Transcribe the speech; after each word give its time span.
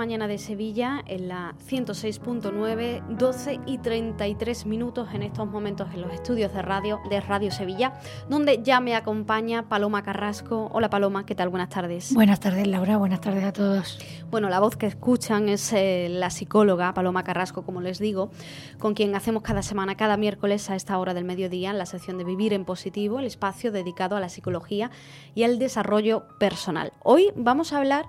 Mañana 0.00 0.28
de 0.28 0.38
Sevilla 0.38 1.02
en 1.04 1.28
la 1.28 1.54
106.9, 1.68 3.06
12 3.18 3.60
y 3.66 3.76
33 3.76 4.64
minutos 4.64 5.08
en 5.12 5.22
estos 5.22 5.46
momentos 5.46 5.88
en 5.92 6.00
los 6.00 6.10
estudios 6.14 6.54
de 6.54 6.62
radio 6.62 7.00
de 7.10 7.20
Radio 7.20 7.50
Sevilla, 7.50 7.92
donde 8.26 8.62
ya 8.62 8.80
me 8.80 8.96
acompaña 8.96 9.68
Paloma 9.68 10.02
Carrasco. 10.02 10.70
Hola 10.72 10.88
Paloma, 10.88 11.26
¿qué 11.26 11.34
tal? 11.34 11.50
Buenas 11.50 11.68
tardes. 11.68 12.14
Buenas 12.14 12.40
tardes 12.40 12.66
Laura, 12.66 12.96
buenas 12.96 13.20
tardes 13.20 13.44
a 13.44 13.52
todos. 13.52 13.98
Bueno, 14.30 14.48
la 14.48 14.58
voz 14.58 14.74
que 14.78 14.86
escuchan 14.86 15.50
es 15.50 15.70
eh, 15.74 16.08
la 16.08 16.30
psicóloga 16.30 16.94
Paloma 16.94 17.22
Carrasco, 17.22 17.62
como 17.62 17.82
les 17.82 17.98
digo, 17.98 18.30
con 18.78 18.94
quien 18.94 19.14
hacemos 19.14 19.42
cada 19.42 19.60
semana, 19.60 19.98
cada 19.98 20.16
miércoles 20.16 20.70
a 20.70 20.76
esta 20.76 20.96
hora 20.96 21.12
del 21.12 21.26
mediodía, 21.26 21.72
en 21.72 21.76
la 21.76 21.84
sección 21.84 22.16
de 22.16 22.24
Vivir 22.24 22.54
en 22.54 22.64
Positivo, 22.64 23.18
el 23.18 23.26
espacio 23.26 23.70
dedicado 23.70 24.16
a 24.16 24.20
la 24.20 24.30
psicología 24.30 24.90
y 25.34 25.42
al 25.42 25.58
desarrollo 25.58 26.26
personal. 26.38 26.94
Hoy 27.02 27.32
vamos 27.36 27.74
a 27.74 27.76
hablar 27.76 28.06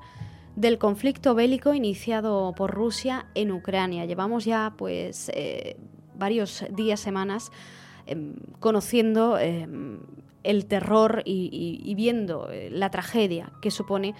del 0.56 0.78
conflicto 0.78 1.36
bélico 1.36 1.74
iniciado 1.74 2.54
por 2.56 2.72
Rusia 2.72 3.28
en 3.36 3.52
Ucrania. 3.52 4.06
Llevamos 4.06 4.46
ya 4.46 4.74
pues 4.78 5.32
eh, 5.34 5.78
varios 6.16 6.66
días, 6.72 7.00
semanas 7.00 7.52
em, 8.06 8.36
conociendo 8.60 9.38
em, 9.40 10.00
el 10.44 10.66
terror 10.66 11.22
y, 11.26 11.94
viendo 11.96 12.50
eh, 12.52 12.70
la 12.72 12.90
tragedia 12.90 13.52
que 13.62 13.72
supone 13.72 14.16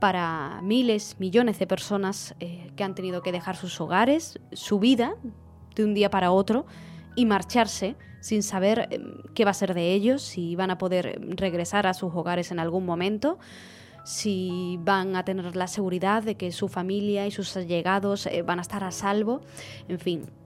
para 0.00 0.60
miles, 0.62 1.16
millones 1.18 1.58
de 1.58 1.66
personas 1.66 2.34
eh, 2.40 2.70
que 2.76 2.84
han 2.84 2.94
tenido 2.94 3.22
que 3.22 3.32
dejar 3.32 3.56
sus 3.56 3.80
hogares, 3.80 4.38
su 4.52 4.78
vida, 4.78 5.16
de 5.74 5.84
un 5.84 5.94
día 5.94 6.10
para 6.10 6.30
otro, 6.30 6.66
y 7.16 7.26
marcharse 7.26 7.96
sin 8.20 8.42
saber 8.42 8.88
em, 8.90 9.18
qué 9.34 9.44
va 9.44 9.50
a 9.50 9.54
ser 9.54 9.74
de 9.74 9.92
ellos, 9.92 10.22
si 10.22 10.56
van 10.56 10.70
a 10.70 10.78
poder 10.78 11.20
regresar 11.36 11.86
a 11.86 11.94
sus 11.94 12.14
hogares 12.14 12.50
en 12.50 12.58
algún 12.58 12.86
momento 12.86 13.38
si 14.04 14.78
van 14.80 15.16
a 15.16 15.24
tener 15.24 15.56
la 15.56 15.66
seguridad 15.66 16.22
de 16.22 16.36
que 16.36 16.52
su 16.52 16.68
familia 16.68 17.26
y 17.26 17.30
sus 17.30 17.56
allegados 17.56 18.26
eh, 18.26 18.42
van 18.42 18.58
a 18.58 18.62
estar 18.62 18.84
a 18.84 18.90
salvo, 18.90 19.40
en 19.88 19.98
fin. 19.98 20.43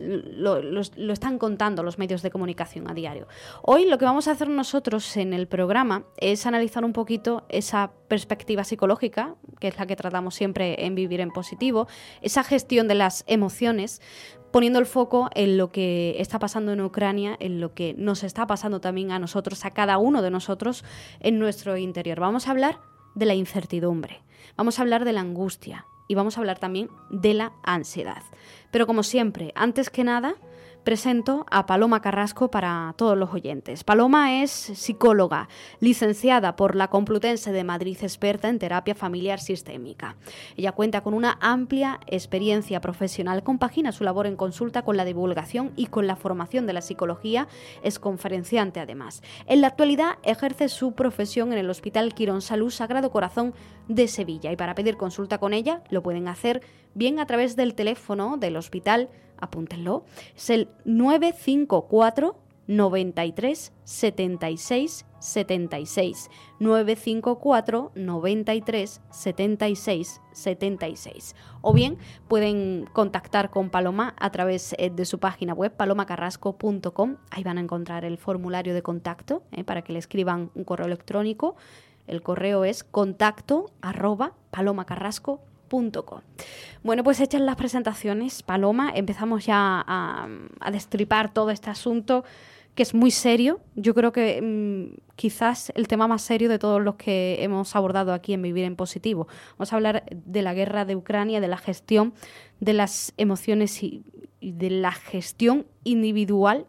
Lo, 0.00 0.80
están 1.12 1.38
contando 1.38 1.82
los 1.82 1.98
medios 1.98 2.22
de 2.22 2.30
comunicación 2.30 2.90
a 2.90 2.94
diario. 2.94 3.28
Hoy 3.62 3.86
lo 3.86 3.98
que 3.98 4.04
vamos 4.04 4.28
a 4.28 4.32
hacer 4.32 4.48
nosotros 4.48 5.16
en 5.16 5.32
el 5.32 5.46
programa 5.46 6.04
es 6.16 6.46
analizar 6.46 6.84
un 6.84 6.92
poquito 6.92 7.44
esa 7.48 7.92
perspectiva 8.08 8.64
psicológica, 8.64 9.36
que 9.60 9.68
es 9.68 9.78
la 9.78 9.86
que 9.86 9.96
tratamos 9.96 10.34
siempre 10.34 10.86
en 10.86 10.94
Vivir 10.94 11.20
en 11.20 11.30
Positivo, 11.30 11.86
esa 12.22 12.42
gestión 12.42 12.88
de 12.88 12.94
las 12.94 13.24
emociones, 13.26 14.00
poniendo 14.50 14.78
el 14.78 14.86
foco 14.86 15.30
en 15.34 15.56
lo 15.56 15.70
que 15.70 16.16
está 16.18 16.38
pasando 16.38 16.72
en 16.72 16.80
Ucrania, 16.80 17.36
en 17.38 17.60
lo 17.60 17.74
que 17.74 17.94
nos 17.96 18.24
está 18.24 18.46
pasando 18.46 18.80
también 18.80 19.12
a 19.12 19.18
nosotros, 19.18 19.64
a 19.64 19.70
cada 19.70 19.98
uno 19.98 20.22
de 20.22 20.30
nosotros 20.30 20.84
en 21.20 21.38
nuestro 21.38 21.76
interior. 21.76 22.20
Vamos 22.20 22.48
a 22.48 22.52
hablar 22.52 22.80
de 23.14 23.26
la 23.26 23.34
incertidumbre, 23.34 24.22
vamos 24.56 24.78
a 24.78 24.82
hablar 24.82 25.04
de 25.04 25.12
la 25.12 25.20
angustia 25.20 25.86
y 26.10 26.16
vamos 26.16 26.36
a 26.36 26.40
hablar 26.40 26.58
también 26.58 26.90
de 27.08 27.34
la 27.34 27.52
ansiedad. 27.62 28.24
Pero 28.72 28.88
como 28.88 29.04
siempre, 29.04 29.52
antes 29.54 29.90
que 29.90 30.02
nada, 30.02 30.34
presento 30.82 31.46
a 31.50 31.66
Paloma 31.66 32.00
Carrasco 32.00 32.50
para 32.50 32.94
todos 32.96 33.16
los 33.16 33.32
oyentes. 33.32 33.84
Paloma 33.84 34.42
es 34.42 34.50
psicóloga, 34.50 35.48
licenciada 35.78 36.56
por 36.56 36.74
la 36.74 36.88
Complutense 36.88 37.52
de 37.52 37.64
Madrid, 37.64 37.98
experta 38.02 38.48
en 38.48 38.58
terapia 38.58 38.94
familiar 38.94 39.40
sistémica. 39.40 40.16
Ella 40.56 40.72
cuenta 40.72 41.02
con 41.02 41.14
una 41.14 41.38
amplia 41.40 42.00
experiencia 42.06 42.80
profesional, 42.80 43.42
compagina 43.42 43.92
su 43.92 44.04
labor 44.04 44.26
en 44.26 44.36
consulta 44.36 44.82
con 44.82 44.96
la 44.96 45.04
divulgación 45.04 45.72
y 45.76 45.86
con 45.86 46.06
la 46.06 46.16
formación 46.16 46.66
de 46.66 46.72
la 46.72 46.82
psicología, 46.82 47.46
es 47.82 47.98
conferenciante 47.98 48.80
además. 48.80 49.22
En 49.46 49.60
la 49.60 49.68
actualidad 49.68 50.18
ejerce 50.22 50.68
su 50.68 50.92
profesión 50.92 51.52
en 51.52 51.58
el 51.58 51.70
Hospital 51.70 52.14
Quirón 52.14 52.42
Salud 52.42 52.70
Sagrado 52.70 53.10
Corazón 53.10 53.54
de 53.90 54.08
Sevilla. 54.08 54.52
Y 54.52 54.56
para 54.56 54.74
pedir 54.74 54.96
consulta 54.96 55.38
con 55.38 55.52
ella 55.52 55.82
lo 55.90 56.02
pueden 56.02 56.28
hacer 56.28 56.62
bien 56.94 57.18
a 57.18 57.26
través 57.26 57.56
del 57.56 57.74
teléfono 57.74 58.36
del 58.38 58.56
hospital 58.56 59.10
apúntenlo, 59.40 60.04
es 60.36 60.50
el 60.50 60.68
954 60.84 62.36
93 62.66 63.72
76 63.82 65.06
76 65.18 66.30
954 66.60 67.92
93 67.96 69.00
76 69.10 70.20
76 70.32 71.36
o 71.62 71.72
bien 71.72 71.98
pueden 72.28 72.88
contactar 72.92 73.50
con 73.50 73.70
Paloma 73.70 74.14
a 74.20 74.30
través 74.30 74.76
eh, 74.78 74.90
de 74.90 75.04
su 75.04 75.18
página 75.18 75.52
web 75.52 75.74
palomacarrasco.com 75.76 77.16
ahí 77.30 77.42
van 77.42 77.58
a 77.58 77.62
encontrar 77.62 78.04
el 78.04 78.18
formulario 78.18 78.72
de 78.72 78.82
contacto 78.82 79.42
eh, 79.50 79.64
para 79.64 79.82
que 79.82 79.92
le 79.92 79.98
escriban 79.98 80.52
un 80.54 80.62
correo 80.62 80.86
electrónico 80.86 81.56
el 82.06 82.22
correo 82.22 82.64
es 82.64 82.84
contacto 82.84 83.70
arroba 83.80 84.32
palomacarrasco.com 84.50 85.50
bueno, 86.82 87.04
pues 87.04 87.20
hechas 87.20 87.40
las 87.40 87.56
presentaciones, 87.56 88.42
Paloma, 88.42 88.90
empezamos 88.94 89.46
ya 89.46 89.84
a, 89.86 90.28
destripar 90.72 91.32
todo 91.32 91.50
este 91.50 91.70
asunto 91.70 92.24
que 92.74 92.82
es 92.82 92.94
muy 92.94 93.10
serio. 93.10 93.60
Yo 93.76 93.94
creo 93.94 94.10
que 94.10 94.40
mm, 94.42 95.00
quizás 95.16 95.72
el 95.76 95.86
tema 95.86 96.08
más 96.08 96.22
serio 96.22 96.48
de 96.48 96.58
todos 96.58 96.80
los 96.80 96.96
que 96.96 97.38
hemos 97.40 97.76
abordado 97.76 98.12
aquí 98.12 98.32
en 98.32 98.42
Vivir 98.42 98.64
en 98.64 98.74
Positivo. 98.74 99.28
Vamos 99.58 99.72
a 99.72 99.76
hablar 99.76 100.04
de 100.10 100.42
la 100.42 100.54
guerra 100.54 100.84
de 100.84 100.96
Ucrania, 100.96 101.40
de 101.40 101.48
la 101.48 101.58
gestión 101.58 102.14
de 102.58 102.72
las 102.72 103.12
emociones 103.16 103.82
y, 103.82 104.02
de 104.40 104.70
la 104.70 104.92
gestión 104.92 105.66
individual 105.84 106.66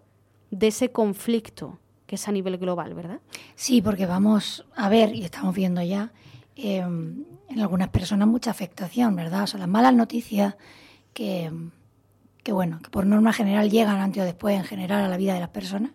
de 0.51 0.67
ese 0.67 0.91
conflicto 0.91 1.79
que 2.11 2.16
es 2.16 2.27
a 2.27 2.33
nivel 2.33 2.57
global, 2.57 2.94
¿verdad? 2.94 3.22
Sí, 3.55 3.81
porque 3.81 4.05
vamos 4.05 4.66
a 4.75 4.89
ver, 4.89 5.16
y 5.16 5.23
estamos 5.23 5.55
viendo 5.55 5.81
ya, 5.81 6.11
em, 6.57 7.23
en 7.47 7.61
algunas 7.61 7.88
personas 7.88 8.27
mucha 8.27 8.51
afectación, 8.51 9.16
¿verdad? 9.16 9.44
O 9.44 9.47
sea, 9.47 9.61
las 9.61 9.69
malas 9.69 9.94
noticias 9.94 10.57
que, 11.13 11.49
que, 12.44 12.51
bueno, 12.51 12.81
que 12.83 12.89
por 12.89 13.05
norma 13.05 13.31
general 13.31 13.72
llegan 13.72 14.01
antes 14.01 14.22
o 14.22 14.25
después 14.25 14.57
en 14.57 14.66
general 14.66 15.05
a 15.05 15.07
la 15.07 15.16
vida 15.16 15.33
de 15.35 15.39
las 15.39 15.51
personas, 15.51 15.91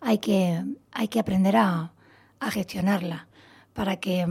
hay 0.00 0.18
que, 0.18 0.62
hay 0.92 1.08
que 1.08 1.18
aprender 1.18 1.56
a, 1.56 1.90
a 2.38 2.50
gestionarlas 2.52 3.22
para 3.72 3.96
que, 3.96 4.24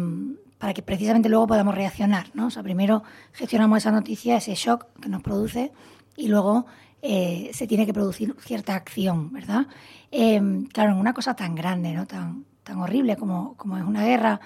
para 0.58 0.74
que 0.74 0.82
precisamente 0.82 1.28
luego 1.28 1.46
podamos 1.46 1.76
reaccionar, 1.76 2.28
¿no? 2.36 2.46
O 2.46 2.52
sea, 2.52 2.64
primero 2.64 3.04
gestionamos 3.34 3.80
esa 3.80 3.92
noticia, 3.92 4.38
ese 4.38 4.56
shock 4.56 4.86
que 5.02 5.10
nos 5.10 5.24
produce 5.24 5.74
y 6.16 6.30
luego 6.30 6.68
eh, 7.02 7.52
se 7.54 7.68
tiene 7.68 7.86
que 7.86 7.94
producir 7.94 8.36
cierta 8.40 8.76
acción, 8.76 9.32
¿verdad? 9.32 9.68
Eh, 10.12 10.42
claro, 10.74 10.92
en 10.92 10.98
una 10.98 11.14
cosa 11.14 11.36
tan 11.36 11.56
grande, 11.56 11.94
¿no? 11.94 12.08
Tan, 12.08 12.46
tan 12.64 12.80
horrible 12.80 13.16
como, 13.16 13.56
como 13.56 13.78
es 13.78 13.84
una 13.84 14.04
guerra, 14.04 14.40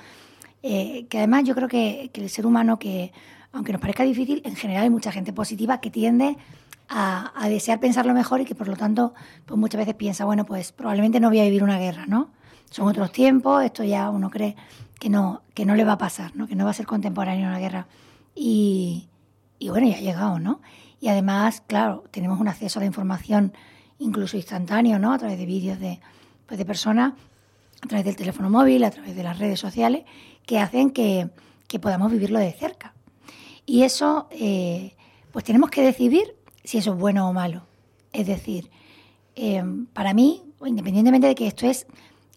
eh, 0.63 1.07
que 1.09 1.17
además 1.17 1.43
yo 1.43 1.55
creo 1.55 1.67
que, 1.67 2.11
el 2.13 2.29
ser 2.29 2.45
humano, 2.45 2.77
que 2.77 3.11
aunque 3.51 3.71
nos 3.71 3.81
parezca 3.81 4.03
difícil, 4.03 4.41
en 4.45 4.55
general 4.55 4.83
hay 4.83 4.89
mucha 4.89 5.11
gente 5.11 5.33
positiva 5.33 5.81
que 5.81 5.89
tiende 5.89 6.37
a, 6.87 7.31
desear 7.47 7.79
pensar 7.79 8.05
lo 8.05 8.13
mejor 8.13 8.41
y 8.41 8.45
que 8.45 8.53
por 8.53 8.67
lo 8.67 8.75
tanto 8.75 9.13
pues 9.45 9.57
muchas 9.57 9.79
veces 9.79 9.95
piensa, 9.95 10.25
bueno, 10.25 10.45
pues 10.45 10.71
probablemente 10.71 11.19
no 11.19 11.29
voy 11.29 11.39
a 11.39 11.43
vivir 11.43 11.63
una 11.63 11.79
guerra, 11.79 12.05
¿no? 12.05 12.29
Son 12.69 12.87
otros 12.87 13.11
tiempos, 13.11 13.63
esto 13.63 13.83
ya 13.83 14.09
uno 14.09 14.29
cree 14.29 14.55
que 14.99 15.09
no, 15.09 15.41
que 15.53 15.65
no 15.65 15.75
le 15.75 15.83
va 15.83 15.93
a 15.93 15.97
pasar, 15.97 16.35
¿no? 16.35 16.47
Que 16.47 16.55
no 16.55 16.65
va 16.65 16.71
a 16.71 16.73
ser 16.73 16.85
contemporáneo 16.85 17.47
una 17.47 17.59
guerra. 17.59 17.87
Y, 18.35 19.09
y 19.61 19.69
bueno, 19.69 19.87
ya 19.87 19.97
ha 19.97 20.01
llegado, 20.01 20.39
¿no? 20.39 20.59
Y 20.99 21.09
además, 21.09 21.61
claro, 21.67 22.03
tenemos 22.09 22.39
un 22.39 22.47
acceso 22.47 22.79
a 22.79 22.81
la 22.81 22.87
información 22.87 23.53
incluso 23.99 24.35
instantáneo, 24.35 24.97
¿no? 24.97 25.13
A 25.13 25.19
través 25.19 25.37
de 25.37 25.45
vídeos 25.45 25.79
de, 25.79 25.99
pues 26.47 26.57
de 26.57 26.65
personas, 26.65 27.13
a 27.79 27.87
través 27.87 28.03
del 28.03 28.15
teléfono 28.15 28.49
móvil, 28.49 28.83
a 28.83 28.89
través 28.89 29.15
de 29.15 29.21
las 29.21 29.37
redes 29.37 29.59
sociales, 29.59 30.03
que 30.47 30.57
hacen 30.57 30.89
que, 30.89 31.29
podamos 31.79 32.11
vivirlo 32.11 32.39
de 32.39 32.51
cerca. 32.51 32.95
Y 33.67 33.83
eso, 33.83 34.27
eh, 34.31 34.95
pues 35.31 35.45
tenemos 35.45 35.69
que 35.69 35.83
decidir 35.83 36.35
si 36.63 36.79
eso 36.79 36.93
es 36.93 36.99
bueno 36.99 37.29
o 37.29 37.33
malo. 37.33 37.67
Es 38.13 38.25
decir, 38.25 38.71
eh, 39.35 39.63
para 39.93 40.15
mí, 40.15 40.41
independientemente 40.65 41.27
de 41.27 41.35
que 41.35 41.45
esto 41.45 41.67
es, 41.67 41.85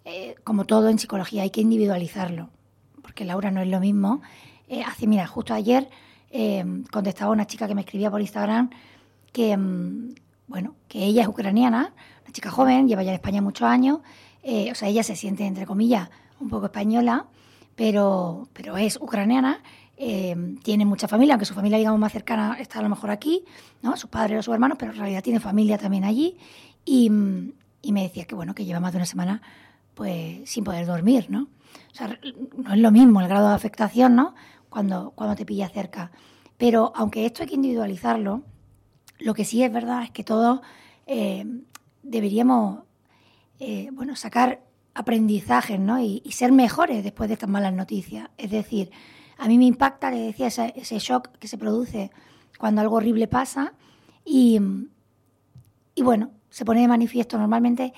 eh, 0.04 0.34
como 0.44 0.66
todo 0.66 0.90
en 0.90 0.98
psicología, 0.98 1.42
hay 1.42 1.50
que 1.50 1.62
individualizarlo, 1.62 2.50
porque 3.00 3.24
Laura 3.24 3.50
no 3.50 3.62
es 3.62 3.68
lo 3.68 3.80
mismo. 3.80 4.20
hace, 4.86 5.06
mira, 5.06 5.26
justo 5.26 5.54
ayer 5.54 5.88
contestaba 6.90 7.30
una 7.30 7.46
chica 7.46 7.68
que 7.68 7.74
me 7.74 7.82
escribía 7.82 8.10
por 8.10 8.20
Instagram 8.20 8.70
que, 9.32 9.56
mm, 9.56 10.14
bueno, 10.48 10.74
que 10.88 11.04
ella 11.04 11.22
es 11.22 11.28
ucraniana, 11.28 11.92
una 12.22 12.32
chica 12.32 12.50
joven, 12.50 12.88
lleva 12.88 13.02
ya 13.02 13.10
en 13.10 13.16
España 13.16 13.40
muchos 13.40 13.68
años, 13.68 14.00
o 14.42 14.74
sea, 14.74 14.88
ella 14.88 15.02
se 15.02 15.16
siente, 15.16 15.46
entre 15.46 15.66
comillas, 15.66 16.10
un 16.40 16.48
poco 16.48 16.66
española, 16.66 17.26
pero, 17.76 18.48
pero 18.52 18.76
es 18.76 18.96
ucraniana. 18.96 19.62
Eh, 19.96 20.56
tiene 20.62 20.84
mucha 20.84 21.06
familia, 21.06 21.34
aunque 21.34 21.46
su 21.46 21.54
familia, 21.54 21.78
digamos, 21.78 22.00
más 22.00 22.12
cercana 22.12 22.56
está 22.58 22.80
a 22.80 22.82
lo 22.82 22.88
mejor 22.88 23.10
aquí, 23.10 23.44
¿no? 23.82 23.96
Sus 23.96 24.10
padres 24.10 24.40
o 24.40 24.42
sus 24.42 24.54
hermanos, 24.54 24.76
pero 24.78 24.92
en 24.92 24.98
realidad 24.98 25.22
tiene 25.22 25.40
familia 25.40 25.78
también 25.78 26.04
allí. 26.04 26.36
Y, 26.84 27.10
y 27.82 27.92
me 27.92 28.02
decía 28.02 28.24
que, 28.24 28.34
bueno, 28.34 28.54
que 28.54 28.64
lleva 28.64 28.80
más 28.80 28.92
de 28.92 28.98
una 28.98 29.06
semana 29.06 29.42
pues 29.94 30.50
sin 30.50 30.64
poder 30.64 30.86
dormir, 30.86 31.26
¿no? 31.28 31.42
O 31.92 31.94
sea, 31.94 32.18
no 32.56 32.74
es 32.74 32.80
lo 32.80 32.90
mismo 32.90 33.20
el 33.20 33.28
grado 33.28 33.48
de 33.48 33.54
afectación, 33.54 34.16
¿no? 34.16 34.34
Cuando, 34.74 35.12
cuando 35.12 35.36
te 35.36 35.46
pilla 35.46 35.68
cerca. 35.68 36.10
Pero 36.56 36.92
aunque 36.96 37.26
esto 37.26 37.44
hay 37.44 37.48
que 37.48 37.54
individualizarlo, 37.54 38.42
lo 39.20 39.32
que 39.32 39.44
sí 39.44 39.62
es 39.62 39.72
verdad 39.72 40.02
es 40.02 40.10
que 40.10 40.24
todos 40.24 40.62
eh, 41.06 41.46
deberíamos, 42.02 42.82
eh, 43.60 43.90
bueno, 43.92 44.16
sacar 44.16 44.64
aprendizajes, 44.92 45.78
¿no? 45.78 46.00
Y, 46.00 46.22
ser 46.32 46.50
mejores 46.50 47.04
después 47.04 47.28
de 47.28 47.34
estas 47.34 47.48
malas 47.48 47.72
noticias. 47.72 48.30
Es 48.36 48.50
decir, 48.50 48.90
a 49.38 49.46
mí 49.46 49.58
me 49.58 49.66
impacta, 49.66 50.10
le 50.10 50.18
decía, 50.18 50.48
ese, 50.48 50.72
ese 50.74 50.98
shock 50.98 51.28
que 51.38 51.46
se 51.46 51.56
produce 51.56 52.10
cuando 52.58 52.80
algo 52.80 52.96
horrible 52.96 53.28
pasa 53.28 53.74
y, 54.24 54.58
y 55.94 56.02
bueno, 56.02 56.32
se 56.50 56.64
pone 56.64 56.80
de 56.80 56.88
manifiesto 56.88 57.38
normalmente 57.38 57.94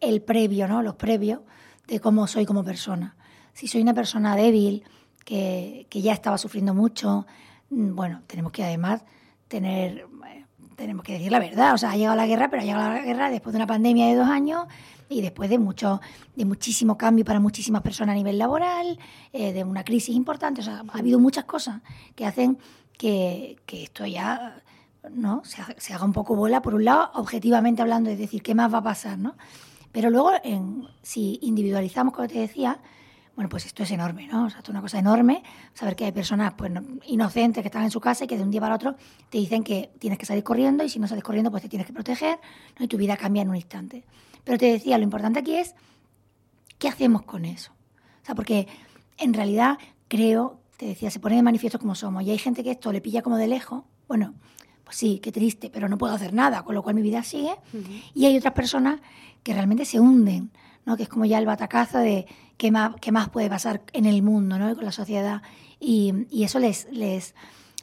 el 0.00 0.22
previo, 0.22 0.66
¿no? 0.66 0.82
Los 0.82 0.96
previos 0.96 1.42
de 1.86 2.00
cómo 2.00 2.26
soy 2.26 2.46
como 2.46 2.64
persona. 2.64 3.16
Si 3.52 3.68
soy 3.68 3.80
una 3.80 3.94
persona 3.94 4.34
débil, 4.34 4.82
que, 5.26 5.86
ya 5.90 6.12
estaba 6.12 6.38
sufriendo 6.38 6.72
mucho, 6.72 7.26
mm, 7.68 7.94
bueno, 7.94 8.22
tenemos 8.26 8.52
que 8.52 8.64
además 8.64 9.02
tener, 9.48 10.06
eh, 10.28 10.44
tenemos 10.76 11.04
que 11.04 11.14
decir 11.14 11.30
la 11.30 11.40
verdad. 11.40 11.74
O 11.74 11.78
sea, 11.78 11.90
ha 11.90 11.96
llegado 11.96 12.16
la 12.16 12.26
guerra, 12.26 12.48
pero 12.48 12.62
ha 12.62 12.64
llegado 12.64 12.88
la 12.94 13.02
guerra 13.02 13.28
después 13.28 13.52
de 13.52 13.58
una 13.58 13.66
pandemia 13.66 14.06
de 14.06 14.14
dos 14.14 14.28
años 14.28 14.66
y 15.08 15.20
después 15.20 15.50
de 15.50 15.58
mucho, 15.58 16.00
de 16.36 16.44
muchísimo 16.44 16.96
cambio 16.96 17.24
para 17.24 17.40
muchísimas 17.40 17.82
personas 17.82 18.14
a 18.14 18.16
nivel 18.16 18.38
laboral, 18.38 18.98
eh, 19.32 19.52
de 19.52 19.64
una 19.64 19.84
crisis 19.84 20.14
importante. 20.14 20.60
O 20.60 20.64
sea, 20.64 20.82
ha 20.88 20.98
habido 20.98 21.18
muchas 21.18 21.44
cosas 21.44 21.82
que 22.14 22.24
hacen 22.24 22.58
que, 22.96 23.56
que 23.66 23.82
esto 23.82 24.06
ya 24.06 24.62
no 25.10 25.42
se, 25.44 25.62
se, 25.78 25.92
haga 25.92 26.04
un 26.04 26.12
poco 26.12 26.34
bola, 26.34 26.62
por 26.62 26.74
un 26.74 26.84
lado, 26.84 27.10
objetivamente 27.14 27.82
hablando, 27.82 28.10
es 28.10 28.18
decir, 28.18 28.42
¿qué 28.42 28.54
más 28.54 28.72
va 28.72 28.78
a 28.78 28.82
pasar? 28.82 29.18
¿no? 29.18 29.36
Pero 29.92 30.10
luego, 30.10 30.32
en, 30.42 30.86
si 31.02 31.38
individualizamos, 31.42 32.14
como 32.14 32.28
te 32.28 32.38
decía, 32.38 32.80
bueno, 33.36 33.50
pues 33.50 33.66
esto 33.66 33.82
es 33.82 33.90
enorme, 33.90 34.26
¿no? 34.26 34.46
O 34.46 34.50
sea, 34.50 34.58
esto 34.58 34.70
es 34.70 34.74
una 34.74 34.80
cosa 34.80 34.98
enorme, 34.98 35.42
saber 35.74 35.94
que 35.94 36.06
hay 36.06 36.12
personas 36.12 36.54
pues, 36.54 36.72
inocentes 37.04 37.62
que 37.62 37.68
están 37.68 37.84
en 37.84 37.90
su 37.90 38.00
casa 38.00 38.24
y 38.24 38.26
que 38.26 38.38
de 38.38 38.42
un 38.42 38.50
día 38.50 38.62
para 38.62 38.74
otro 38.74 38.96
te 39.28 39.36
dicen 39.36 39.62
que 39.62 39.90
tienes 39.98 40.18
que 40.18 40.24
salir 40.24 40.42
corriendo 40.42 40.82
y 40.82 40.88
si 40.88 40.98
no 40.98 41.06
sales 41.06 41.22
corriendo, 41.22 41.50
pues 41.50 41.62
te 41.62 41.68
tienes 41.68 41.86
que 41.86 41.92
proteger, 41.92 42.38
¿no? 42.78 42.86
Y 42.86 42.88
tu 42.88 42.96
vida 42.96 43.16
cambia 43.18 43.42
en 43.42 43.50
un 43.50 43.56
instante. 43.56 44.04
Pero 44.42 44.56
te 44.56 44.72
decía, 44.72 44.96
lo 44.96 45.04
importante 45.04 45.40
aquí 45.40 45.54
es, 45.54 45.74
¿qué 46.78 46.88
hacemos 46.88 47.22
con 47.22 47.44
eso? 47.44 47.72
O 48.22 48.26
sea, 48.26 48.34
porque 48.34 48.66
en 49.18 49.34
realidad 49.34 49.78
creo, 50.08 50.58
te 50.78 50.86
decía, 50.86 51.10
se 51.10 51.20
pone 51.20 51.36
de 51.36 51.42
manifiesto 51.42 51.78
como 51.78 51.94
somos 51.94 52.22
y 52.22 52.30
hay 52.30 52.38
gente 52.38 52.64
que 52.64 52.70
esto 52.70 52.90
le 52.90 53.02
pilla 53.02 53.20
como 53.20 53.36
de 53.36 53.48
lejos, 53.48 53.84
bueno, 54.08 54.34
pues 54.82 54.96
sí, 54.96 55.18
qué 55.22 55.30
triste, 55.30 55.68
pero 55.68 55.88
no 55.88 55.98
puedo 55.98 56.14
hacer 56.14 56.32
nada, 56.32 56.62
con 56.62 56.74
lo 56.74 56.82
cual 56.82 56.94
mi 56.94 57.02
vida 57.02 57.22
sigue. 57.22 57.54
Y 58.14 58.24
hay 58.24 58.36
otras 58.38 58.54
personas 58.54 59.00
que 59.42 59.52
realmente 59.52 59.84
se 59.84 60.00
hunden, 60.00 60.52
¿no? 60.86 60.96
que 60.96 61.02
es 61.02 61.08
como 61.08 61.26
ya 61.26 61.38
el 61.38 61.44
batacazo 61.44 61.98
de 61.98 62.26
qué 62.56 62.70
más, 62.70 62.94
qué 63.00 63.12
más 63.12 63.28
puede 63.28 63.50
pasar 63.50 63.82
en 63.92 64.06
el 64.06 64.22
mundo, 64.22 64.58
¿no? 64.58 64.74
con 64.74 64.84
la 64.84 64.92
sociedad. 64.92 65.42
Y, 65.78 66.26
eso 66.42 66.58
les, 66.58 66.88
les, 66.90 67.34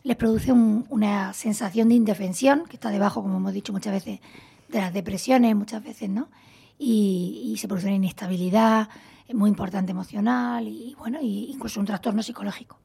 les 0.03 0.17
produce 0.17 0.51
una 0.51 1.33
sensación 1.33 1.89
de 1.89 1.95
indefensión, 1.95 2.63
que 2.67 2.77
está 2.77 2.89
debajo, 2.89 3.21
como 3.21 3.37
hemos 3.37 3.53
dicho 3.53 3.73
muchas 3.73 3.93
veces, 3.93 4.19
de 4.69 4.79
las 4.79 4.93
depresiones, 4.93 5.55
muchas 5.55 5.83
veces, 5.83 6.09
¿no? 6.09 6.29
Y, 6.79 7.55
se 7.59 7.67
produce 7.67 7.87
una 7.87 7.95
inestabilidad 7.95 8.89
muy 9.31 9.49
importante 9.49 9.91
emocional 9.91 10.67
y, 10.67 10.95
bueno, 10.97 11.19
y 11.21 11.51
incluso 11.51 11.79
un 11.79 11.85
trastorno 11.85 12.23
psicológico. 12.23 12.79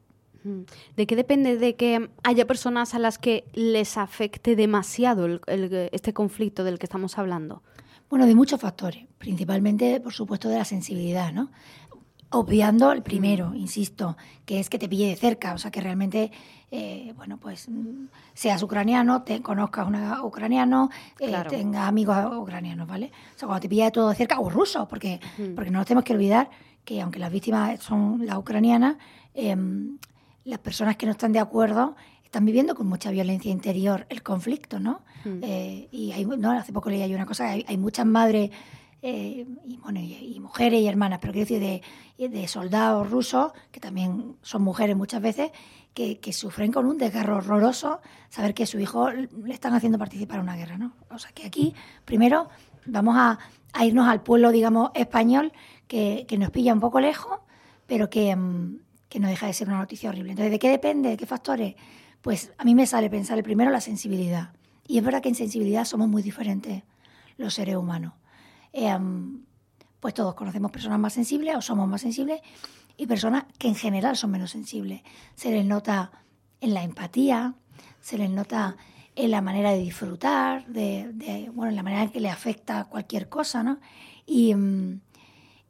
¿De 0.95 1.05
qué 1.05 1.17
depende 1.17 1.57
de 1.57 1.75
que 1.75 2.09
haya 2.23 2.47
personas 2.47 2.93
a 2.93 2.99
las 2.99 3.17
que 3.17 3.43
les 3.53 3.97
afecte 3.97 4.55
demasiado 4.55 5.41
este 5.47 6.13
conflicto 6.13 6.63
del 6.63 6.79
que 6.79 6.85
estamos 6.85 7.17
hablando? 7.17 7.61
Bueno, 8.09 8.25
de 8.25 8.33
muchos 8.33 8.59
factores, 8.59 9.05
principalmente, 9.19 9.99
por 9.99 10.13
supuesto, 10.13 10.49
de 10.49 10.57
la 10.57 10.65
sensibilidad, 10.65 11.31
¿no? 11.31 11.51
Obviando 12.31 12.91
el 12.91 13.03
primero, 13.03 13.53
insisto, 13.53 14.17
que 14.45 14.59
es 14.59 14.69
que 14.69 14.79
te 14.79 14.89
pille 14.89 15.09
de 15.09 15.15
cerca, 15.15 15.53
o 15.53 15.59
sea, 15.59 15.69
que 15.69 15.79
realmente, 15.79 16.31
eh, 16.71 17.13
bueno, 17.15 17.37
pues 17.37 17.67
seas 18.33 18.63
ucraniano, 18.63 19.21
te 19.21 19.41
conozcas 19.41 19.87
un 19.87 19.95
ucraniano, 20.23 20.89
eh, 21.19 21.35
tengas 21.47 21.87
amigos 21.87 22.17
ucranianos, 22.35 22.87
¿vale? 22.87 23.11
O 23.35 23.39
sea, 23.39 23.47
cuando 23.47 23.61
te 23.61 23.69
pilla 23.69 23.85
de 23.85 23.91
todo 23.91 24.09
de 24.09 24.15
cerca, 24.15 24.39
o 24.39 24.49
ruso, 24.49 24.87
porque, 24.87 25.19
porque 25.55 25.69
no 25.69 25.79
nos 25.79 25.87
tenemos 25.87 26.03
que 26.03 26.13
olvidar 26.13 26.49
que 26.83 27.01
aunque 27.01 27.19
las 27.19 27.31
víctimas 27.31 27.79
son 27.83 28.25
las 28.25 28.37
ucranianas, 28.37 28.97
em, 29.35 29.97
las 30.45 30.59
personas 30.59 30.97
que 30.97 31.05
no 31.05 31.11
están 31.11 31.31
de 31.31 31.39
acuerdo 31.39 31.95
están 32.29 32.45
viviendo 32.45 32.75
con 32.75 32.85
mucha 32.85 33.09
violencia 33.09 33.51
interior 33.51 34.05
el 34.07 34.21
conflicto, 34.21 34.79
¿no? 34.79 35.01
Mm. 35.25 35.39
Eh, 35.41 35.87
y 35.91 36.11
hay, 36.11 36.25
no, 36.25 36.51
hace 36.51 36.71
poco 36.71 36.91
leí 36.91 37.15
una 37.15 37.25
cosa, 37.25 37.49
hay, 37.49 37.65
hay 37.67 37.75
muchas 37.75 38.05
madres 38.05 38.51
eh, 39.01 39.47
y, 39.65 39.77
bueno, 39.77 39.99
y, 39.99 40.39
mujeres 40.39 40.79
y 40.79 40.87
hermanas, 40.87 41.17
pero 41.19 41.33
quiero 41.33 41.47
decir 41.47 41.81
de, 42.19 42.29
de, 42.29 42.47
soldados 42.47 43.09
rusos, 43.09 43.51
que 43.71 43.79
también 43.79 44.35
son 44.43 44.61
mujeres 44.61 44.95
muchas 44.95 45.23
veces, 45.23 45.49
que, 45.95 46.19
que, 46.19 46.31
sufren 46.31 46.71
con 46.71 46.85
un 46.85 46.99
desgarro 46.99 47.37
horroroso 47.37 47.99
saber 48.29 48.53
que 48.53 48.67
su 48.67 48.77
hijo 48.79 49.09
le 49.09 49.53
están 49.53 49.73
haciendo 49.73 49.97
participar 49.97 50.37
en 50.37 50.43
una 50.43 50.55
guerra, 50.55 50.77
¿no? 50.77 50.93
O 51.09 51.17
sea 51.17 51.31
que 51.31 51.47
aquí, 51.47 51.73
primero, 52.05 52.49
vamos 52.85 53.15
a, 53.17 53.39
a 53.73 53.85
irnos 53.85 54.07
al 54.07 54.21
pueblo, 54.21 54.51
digamos, 54.51 54.91
español, 54.93 55.51
que, 55.87 56.25
que, 56.27 56.37
nos 56.37 56.51
pilla 56.51 56.73
un 56.73 56.79
poco 56.79 56.99
lejos, 56.99 57.39
pero 57.87 58.07
que, 58.07 58.35
mm, 58.35 58.81
que 59.09 59.19
no 59.19 59.27
deja 59.29 59.47
de 59.47 59.53
ser 59.53 59.67
una 59.67 59.79
noticia 59.79 60.09
horrible. 60.09 60.31
Entonces, 60.33 60.51
¿de 60.51 60.59
qué 60.59 60.69
depende? 60.69 61.09
¿De 61.09 61.17
qué 61.17 61.25
factores? 61.25 61.75
Pues 62.21 62.51
a 62.57 62.63
mí 62.65 62.75
me 62.75 62.85
sale 62.85 63.09
pensar 63.09 63.41
primero 63.43 63.71
la 63.71 63.81
sensibilidad. 63.81 64.51
Y 64.87 64.97
es 64.97 65.03
verdad 65.03 65.21
que 65.21 65.29
en 65.29 65.35
sensibilidad 65.35 65.85
somos 65.85 66.09
muy 66.09 66.21
diferentes 66.21 66.83
los 67.37 67.53
seres 67.53 67.75
humanos. 67.75 68.13
Em, 68.73 69.43
pues 69.99 70.13
todos 70.13 70.35
conocemos 70.35 70.71
personas 70.71 70.99
más 70.99 71.13
sensibles 71.13 71.55
o 71.55 71.61
somos 71.61 71.87
más 71.87 72.01
sensibles 72.01 72.41
y 72.97 73.07
personas 73.07 73.45
que 73.57 73.67
en 73.67 73.75
general 73.75 74.17
son 74.17 74.31
menos 74.31 74.51
sensibles. 74.51 75.01
Se 75.35 75.51
les 75.51 75.65
nota 75.65 76.11
en 76.59 76.73
la 76.73 76.83
empatía, 76.83 77.55
se 78.01 78.17
les 78.17 78.29
nota 78.29 78.75
en 79.15 79.31
la 79.31 79.41
manera 79.41 79.71
de 79.71 79.79
disfrutar, 79.79 80.65
de, 80.67 81.49
bueno, 81.53 81.69
en 81.69 81.75
la 81.75 81.83
manera 81.83 82.03
en 82.03 82.09
que 82.09 82.19
le 82.19 82.29
afecta 82.29 82.85
cualquier 82.85 83.29
cosa, 83.29 83.63
¿no? 83.63 83.79
Y, 84.25 84.51
em, 84.51 84.99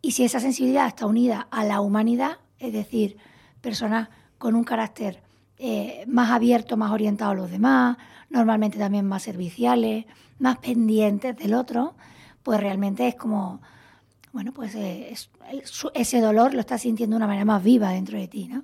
y 0.01 0.11
si 0.11 0.23
esa 0.23 0.39
sensibilidad 0.39 0.87
está 0.87 1.05
unida 1.05 1.47
a 1.51 1.63
la 1.63 1.81
humanidad, 1.81 2.37
es 2.57 2.73
decir, 2.73 3.17
personas 3.61 4.09
con 4.37 4.55
un 4.55 4.63
carácter 4.63 5.21
eh, 5.59 6.05
más 6.07 6.31
abierto, 6.31 6.77
más 6.77 6.91
orientado 6.91 7.31
a 7.31 7.35
los 7.35 7.51
demás, 7.51 7.97
normalmente 8.29 8.77
también 8.77 9.05
más 9.05 9.23
serviciales, 9.23 10.05
más 10.39 10.57
pendientes 10.59 11.35
del 11.37 11.53
otro, 11.53 11.95
pues 12.43 12.61
realmente 12.61 13.07
es 13.09 13.15
como, 13.15 13.61
bueno, 14.31 14.53
pues 14.53 14.73
eh, 14.75 15.13
ese 15.93 16.21
dolor 16.21 16.53
lo 16.53 16.61
estás 16.61 16.81
sintiendo 16.81 17.15
de 17.15 17.17
una 17.17 17.27
manera 17.27 17.43
más 17.43 17.61
viva 17.61 17.91
dentro 17.91 18.17
de 18.17 18.29
ti, 18.29 18.47
¿no? 18.47 18.63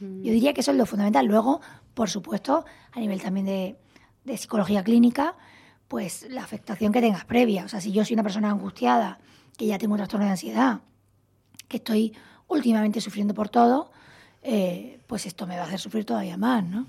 Mm. 0.00 0.22
Yo 0.22 0.32
diría 0.32 0.52
que 0.52 0.62
eso 0.62 0.72
es 0.72 0.76
lo 0.76 0.84
fundamental. 0.84 1.26
Luego, 1.26 1.60
por 1.94 2.10
supuesto, 2.10 2.64
a 2.90 2.98
nivel 2.98 3.22
también 3.22 3.46
de, 3.46 3.76
de 4.24 4.36
psicología 4.36 4.82
clínica, 4.82 5.36
pues 5.86 6.26
la 6.28 6.42
afectación 6.42 6.92
que 6.92 7.00
tengas 7.00 7.24
previa. 7.24 7.64
O 7.64 7.68
sea, 7.68 7.80
si 7.80 7.92
yo 7.92 8.04
soy 8.04 8.14
una 8.14 8.24
persona 8.24 8.50
angustiada, 8.50 9.20
que 9.56 9.66
ya 9.66 9.78
tengo 9.78 9.94
un 9.94 9.98
trastorno 9.98 10.26
de 10.26 10.32
ansiedad, 10.32 10.80
que 11.68 11.76
estoy 11.76 12.16
últimamente 12.48 13.00
sufriendo 13.00 13.32
por 13.32 13.48
todo, 13.48 13.92
eh, 14.44 14.98
pues 15.06 15.26
esto 15.26 15.46
me 15.46 15.56
va 15.56 15.62
a 15.62 15.66
hacer 15.66 15.78
sufrir 15.78 16.04
todavía 16.04 16.36
más, 16.36 16.64
¿no? 16.64 16.86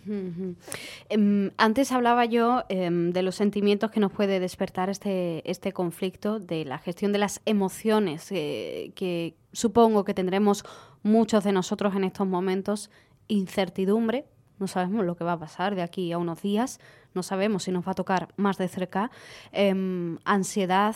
Em, 1.10 1.52
antes 1.58 1.92
hablaba 1.92 2.26
yo 2.26 2.64
em, 2.70 3.12
de 3.12 3.22
los 3.22 3.36
sentimientos 3.36 3.92
que 3.92 4.00
nos 4.00 4.12
puede 4.12 4.40
despertar 4.40 4.90
este, 4.90 5.50
este 5.50 5.72
conflicto, 5.72 6.40
de 6.40 6.66
la 6.66 6.80
gestión 6.80 7.12
de 7.12 7.20
las 7.20 7.42
emociones, 7.46 8.32
eh, 8.32 8.92
que 8.96 9.36
supongo 9.52 10.04
que 10.04 10.16
tendremos 10.16 10.66
muchos 11.04 11.44
de 11.44 11.52
nosotros 11.52 11.96
en 11.96 12.06
estos 12.06 12.26
momentos, 12.26 12.90
incertidumbre, 13.28 14.26
no 14.58 14.68
sabemos 14.68 15.06
lo 15.06 15.16
que 15.16 15.24
va 15.24 15.34
a 15.34 15.40
pasar 15.40 15.76
de 15.76 15.84
aquí 15.84 16.12
a 16.12 16.18
unos 16.18 16.42
días, 16.42 16.80
no 17.14 17.22
sabemos 17.22 17.64
si 17.64 17.72
nos 17.72 17.88
va 17.88 17.92
a 17.92 17.96
tocar 17.96 18.30
más 18.36 18.58
de 18.58 18.68
cerca, 18.68 19.12
em, 19.52 20.18
ansiedad, 20.26 20.96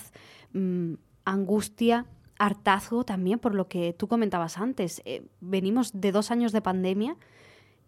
mm, 0.53 0.93
angustia, 1.25 2.05
hartazgo 2.39 3.03
también 3.03 3.39
por 3.39 3.55
lo 3.55 3.67
que 3.67 3.93
tú 3.93 4.07
comentabas 4.07 4.57
antes. 4.57 5.01
Eh, 5.05 5.23
venimos 5.41 5.91
de 5.99 6.11
dos 6.11 6.31
años 6.31 6.51
de 6.51 6.61
pandemia 6.61 7.17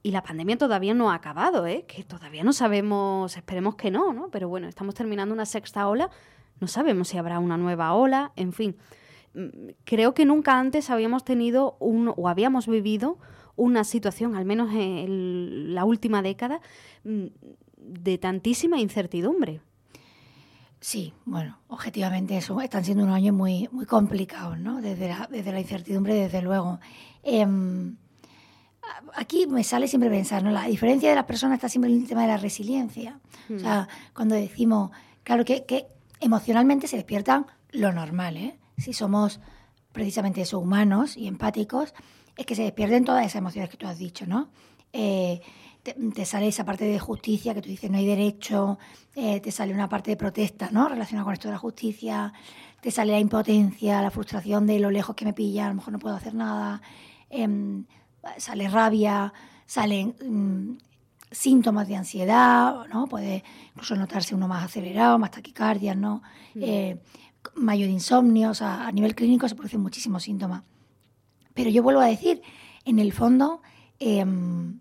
y 0.02 0.12
la 0.12 0.24
pandemia 0.24 0.58
todavía 0.58 0.94
no 0.94 1.12
ha 1.12 1.16
acabado, 1.16 1.68
¿eh? 1.68 1.86
que 1.88 2.04
todavía 2.04 2.44
no 2.44 2.54
sabemos, 2.54 3.36
esperemos 3.36 3.76
que 3.76 3.92
no, 3.92 4.14
¿no? 4.14 4.30
Pero 4.30 4.48
bueno, 4.48 4.68
estamos 4.68 4.96
terminando 4.96 5.34
una 5.34 5.46
sexta 5.46 5.88
ola, 5.88 6.10
no 6.60 6.68
sabemos 6.68 7.10
si 7.10 7.18
habrá 7.18 7.40
una 7.40 7.58
nueva 7.58 7.94
ola, 7.94 8.32
en 8.36 8.54
fin. 8.54 8.78
Mm, 9.34 9.72
creo 9.84 10.14
que 10.14 10.26
nunca 10.26 10.58
antes 10.58 10.90
habíamos 10.90 11.24
tenido 11.26 11.76
un, 11.80 12.14
o 12.16 12.30
habíamos 12.30 12.68
vivido 12.68 13.18
una 13.56 13.84
situación, 13.84 14.36
al 14.36 14.46
menos 14.46 14.74
en 14.74 15.76
la 15.76 15.84
última 15.84 16.22
década, 16.22 16.62
mm, 17.04 17.26
de 17.78 18.18
tantísima 18.18 18.80
incertidumbre. 18.80 19.62
Sí, 20.82 21.14
bueno, 21.26 21.60
objetivamente 21.68 22.38
eso, 22.38 22.60
están 22.62 22.86
siendo 22.86 23.04
unos 23.04 23.16
años 23.16 23.36
muy, 23.36 23.68
muy 23.72 23.86
complicados, 23.86 24.58
¿no? 24.58 24.82
Desde 24.82 25.10
la, 25.10 25.28
desde 25.30 25.52
la 25.52 25.60
incertidumbre, 25.60 26.14
desde 26.14 26.42
luego. 26.42 26.80
Em, 27.22 27.98
aquí 29.16 29.46
me 29.46 29.64
sale 29.64 29.88
siempre 29.88 30.10
pensar, 30.10 30.42
¿no? 30.42 30.52
La 30.52 30.66
diferencia 30.66 31.10
de 31.10 31.16
las 31.16 31.26
personas 31.26 31.58
está 31.58 31.68
siempre 31.68 31.92
en 31.92 32.02
el 32.02 32.08
tema 32.08 32.22
de 32.22 32.30
la 32.30 32.38
resiliencia. 32.38 33.20
O 33.54 33.60
sea, 33.60 33.82
hmm. 33.84 34.14
cuando 34.14 34.36
decimos, 34.36 34.92
claro 35.24 35.44
que, 35.44 35.66
que 35.66 35.88
emocionalmente 36.22 36.88
se 36.88 36.96
despiertan 36.96 37.46
lo 37.72 37.92
normal, 37.92 38.38
¿eh? 38.38 38.58
Si 38.78 38.94
somos 38.94 39.42
precisamente 39.92 40.42
eso, 40.42 40.60
humanos 40.60 41.18
y 41.18 41.28
empáticos, 41.28 41.94
es 42.38 42.46
que 42.46 42.56
se 42.56 42.64
despierten 42.64 43.04
todas 43.04 43.26
esas 43.26 43.36
emociones 43.36 43.70
que 43.70 43.78
tú 43.78 43.86
has 43.86 43.98
dicho, 43.98 44.26
¿no? 44.26 44.50
Eh, 44.94 45.42
te, 45.84 46.26
sale 46.26 46.48
esa 46.48 46.66
parte 46.66 46.86
de 46.86 47.00
justicia 47.00 47.54
que 47.54 47.62
tú 47.62 47.70
dices 47.70 47.90
no 47.90 47.98
hay 47.98 48.06
derecho, 48.06 48.78
eh, 49.16 49.40
te 49.40 49.52
sale 49.52 49.74
una 49.74 49.88
parte 49.88 50.12
de 50.12 50.18
protesta, 50.18 50.70
¿no? 50.72 50.90
Relacionada 50.90 51.26
con 51.26 51.34
esto 51.34 51.48
de 51.48 51.54
la 51.54 51.60
justicia, 51.60 52.34
te 52.82 52.92
sale 52.92 53.12
la 53.12 53.20
impotencia, 53.20 54.02
la 54.02 54.12
frustración 54.12 54.66
de 54.68 54.80
lo 54.80 54.92
lejos 54.92 55.16
que 55.16 55.26
me 55.26 55.34
pilla, 55.34 55.66
a 55.66 55.70
lo 55.70 55.76
mejor 55.76 55.94
no 55.94 56.00
puedo 56.00 56.16
hacer 56.16 56.34
nada, 56.34 56.82
em, 57.30 57.86
sale 58.38 58.68
rabia, 58.70 59.34
salen 59.66 60.16
mm, 60.26 60.78
síntomas 61.32 61.88
de 61.88 61.96
ansiedad, 61.96 62.86
¿no? 62.92 63.08
Puede 63.08 63.44
incluso 63.74 63.96
notarse 63.96 64.36
uno 64.36 64.48
más 64.48 64.66
acelerado, 64.66 65.18
más 65.20 65.32
taquicardia, 65.32 65.96
¿no? 65.96 66.22
Mm. 66.56 66.64
Eh, 66.64 67.02
mayor 67.56 67.90
insomnio, 67.90 68.52
o 68.52 68.54
sea, 68.54 68.88
a 68.88 68.92
nivel 68.92 69.16
clínico 69.16 69.48
se 69.48 69.56
producen 69.56 69.82
muchísimos 69.82 70.24
síntomas. 70.24 70.64
Pero 71.54 71.70
yo 71.70 71.84
vuelvo 71.84 72.02
a 72.02 72.06
decir, 72.06 72.42
en 72.86 73.00
el 73.00 73.14
fondo, 73.14 73.62
em, 74.00 74.80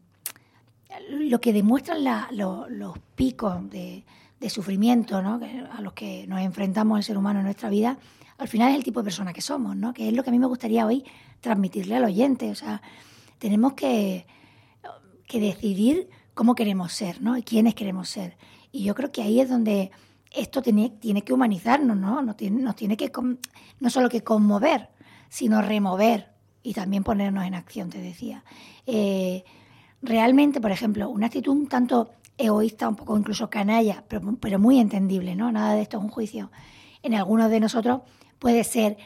lo 1.09 1.41
que 1.41 1.53
demuestran 1.53 2.05
los 2.31 2.99
picos 3.15 3.69
de, 3.71 4.05
sufrimiento 4.49 5.17
a 5.17 5.81
los 5.81 5.93
que 5.93 6.27
nos 6.27 6.41
enfrentamos 6.41 6.99
el 6.99 7.05
ser 7.05 7.19
humano 7.19 7.41
en 7.41 7.45
nuestra 7.45 7.69
vida, 7.69 7.99
al 8.39 8.47
final 8.47 8.71
es 8.71 8.77
el 8.77 8.85
tipo 8.85 9.01
de 9.01 9.05
persona 9.05 9.33
que 9.33 9.41
somos, 9.41 9.77
¿no? 9.77 9.93
que 9.93 10.09
es 10.09 10.15
lo 10.15 10.23
que 10.23 10.31
a 10.31 10.33
mí 10.33 10.39
me 10.39 10.47
gustaría 10.47 10.87
hoy 10.87 11.05
transmitirle 11.41 11.97
al 11.97 12.05
oyente. 12.05 12.51
O 12.51 12.55
sea, 12.55 12.81
tenemos 13.39 13.73
que, 13.73 14.27
decidir 15.33 16.09
cómo 16.35 16.55
queremos 16.55 16.93
ser 16.93 17.21
¿no? 17.21 17.37
y 17.37 17.43
quiénes 17.43 17.75
queremos 17.75 18.09
ser. 18.09 18.37
Y 18.71 18.85
yo 18.85 18.95
creo 18.95 19.11
que 19.11 19.23
ahí 19.23 19.41
es 19.41 19.49
donde 19.51 19.91
esto 20.31 20.63
tiene, 20.63 20.93
que 21.25 21.33
humanizarnos, 21.33 21.97
¿no? 21.97 22.23
Nos 22.23 22.37
tiene, 22.37 22.61
nos 22.63 22.77
tiene 22.77 22.97
que 22.97 23.11
no 23.81 23.91
solo 23.91 24.09
que 24.09 24.23
conmover, 24.23 24.91
sino 25.29 25.63
remover 25.63 26.29
y 26.63 26.75
también 26.75 27.03
ponernos 27.03 27.45
en 27.45 27.55
acción, 27.55 27.91
te 27.91 27.99
decía. 27.99 28.45
Eh, 28.87 29.45
realmente, 30.03 30.61
por 30.61 30.71
ejemplo, 30.71 31.09
una 31.09 31.27
actitud 31.27 31.53
un 31.53 31.69
tanto 31.69 32.11
egoísta, 32.37 32.89
un 32.89 32.97
poco 32.97 33.19
incluso 33.19 33.51
canalla, 33.51 34.05
pero, 34.09 34.59
muy 34.59 34.79
entendible, 34.79 35.35
¿no? 35.35 35.51
Nada 35.51 35.75
de 35.75 35.83
esto 35.83 35.99
es 35.99 36.05
un 36.05 36.11
juicio. 36.11 36.51
En 37.03 37.15
algunos 37.15 37.51
de 37.51 37.61
nosotros 37.61 38.03
puede 38.39 38.65
ser 38.65 38.97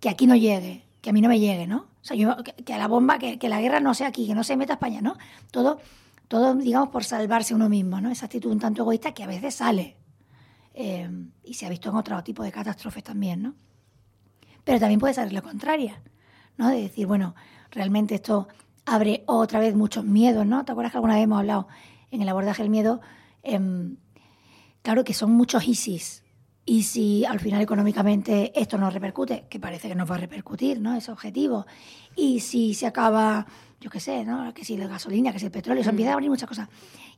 que 0.00 0.08
aquí 0.08 0.26
no 0.26 0.34
llegue, 0.34 0.84
que 1.00 1.10
a 1.10 1.12
mí 1.12 1.20
no 1.20 1.28
me 1.28 1.38
llegue, 1.38 1.66
¿no? 1.66 1.86
O 2.02 2.04
sea, 2.04 2.16
que, 2.64 2.74
a 2.74 2.78
la 2.78 2.88
bomba, 2.88 3.18
que, 3.18 3.48
la 3.48 3.60
guerra 3.60 3.80
no 3.80 3.94
sea 3.94 4.08
aquí, 4.08 4.26
que 4.26 4.34
no 4.34 4.42
se 4.42 4.56
meta 4.56 4.72
a 4.72 4.76
España, 4.76 5.00
¿no? 5.00 5.16
Todo, 5.50 5.78
todo, 6.28 6.54
digamos, 6.54 6.88
por 6.88 7.04
salvarse 7.04 7.54
uno 7.54 7.68
mismo, 7.68 8.00
¿no? 8.00 8.10
Esa 8.10 8.26
actitud 8.26 8.50
un 8.50 8.58
tanto 8.58 8.82
egoísta 8.82 9.12
que 9.12 9.22
a 9.22 9.26
veces 9.26 9.54
sale. 9.54 9.96
Eh, 10.74 11.08
y 11.44 11.54
se 11.54 11.66
ha 11.66 11.68
visto 11.68 11.90
en 11.90 11.96
otro 11.96 12.22
tipo 12.24 12.42
de 12.42 12.50
catástrofes 12.50 13.04
también, 13.04 13.42
¿no? 13.42 13.54
Pero 14.64 14.80
también 14.80 15.00
puede 15.00 15.14
ser 15.14 15.32
lo 15.32 15.42
contrario, 15.42 15.92
¿no? 16.56 16.68
De 16.68 16.82
decir, 16.82 17.06
bueno, 17.06 17.34
realmente 17.70 18.16
esto 18.16 18.48
abre 18.86 19.24
otra 19.26 19.60
vez 19.60 19.74
muchos 19.74 20.04
miedos, 20.04 20.46
¿no? 20.46 20.64
¿Te 20.64 20.72
acuerdas 20.72 20.92
que 20.92 20.98
alguna 20.98 21.14
vez 21.14 21.24
hemos 21.24 21.38
hablado 21.38 21.68
en 22.10 22.22
el 22.22 22.28
abordaje 22.28 22.62
del 22.62 22.70
miedo? 22.70 23.00
Em, 23.42 23.96
claro 24.82 25.04
que 25.04 25.14
son 25.14 25.32
muchos 25.32 25.66
ISIS. 25.66 26.24
Y 26.64 26.84
si 26.84 27.24
al 27.24 27.40
final 27.40 27.60
económicamente 27.62 28.52
esto 28.54 28.78
nos 28.78 28.92
repercute, 28.92 29.46
que 29.48 29.58
parece 29.58 29.88
que 29.88 29.94
nos 29.94 30.10
va 30.10 30.16
a 30.16 30.18
repercutir, 30.18 30.80
¿no? 30.80 30.94
Ese 30.94 31.10
objetivo. 31.10 31.66
Y 32.14 32.40
si 32.40 32.74
se 32.74 32.86
acaba, 32.86 33.46
yo 33.80 33.90
qué 33.90 33.98
sé, 33.98 34.24
¿no? 34.24 34.52
Que 34.54 34.64
si 34.64 34.76
la 34.76 34.86
gasolina, 34.86 35.32
que 35.32 35.38
si 35.38 35.46
el 35.46 35.50
petróleo, 35.50 35.82
se 35.82 35.90
empiezan 35.90 36.12
a 36.12 36.14
abrir 36.14 36.30
muchas 36.30 36.48
cosas. 36.48 36.68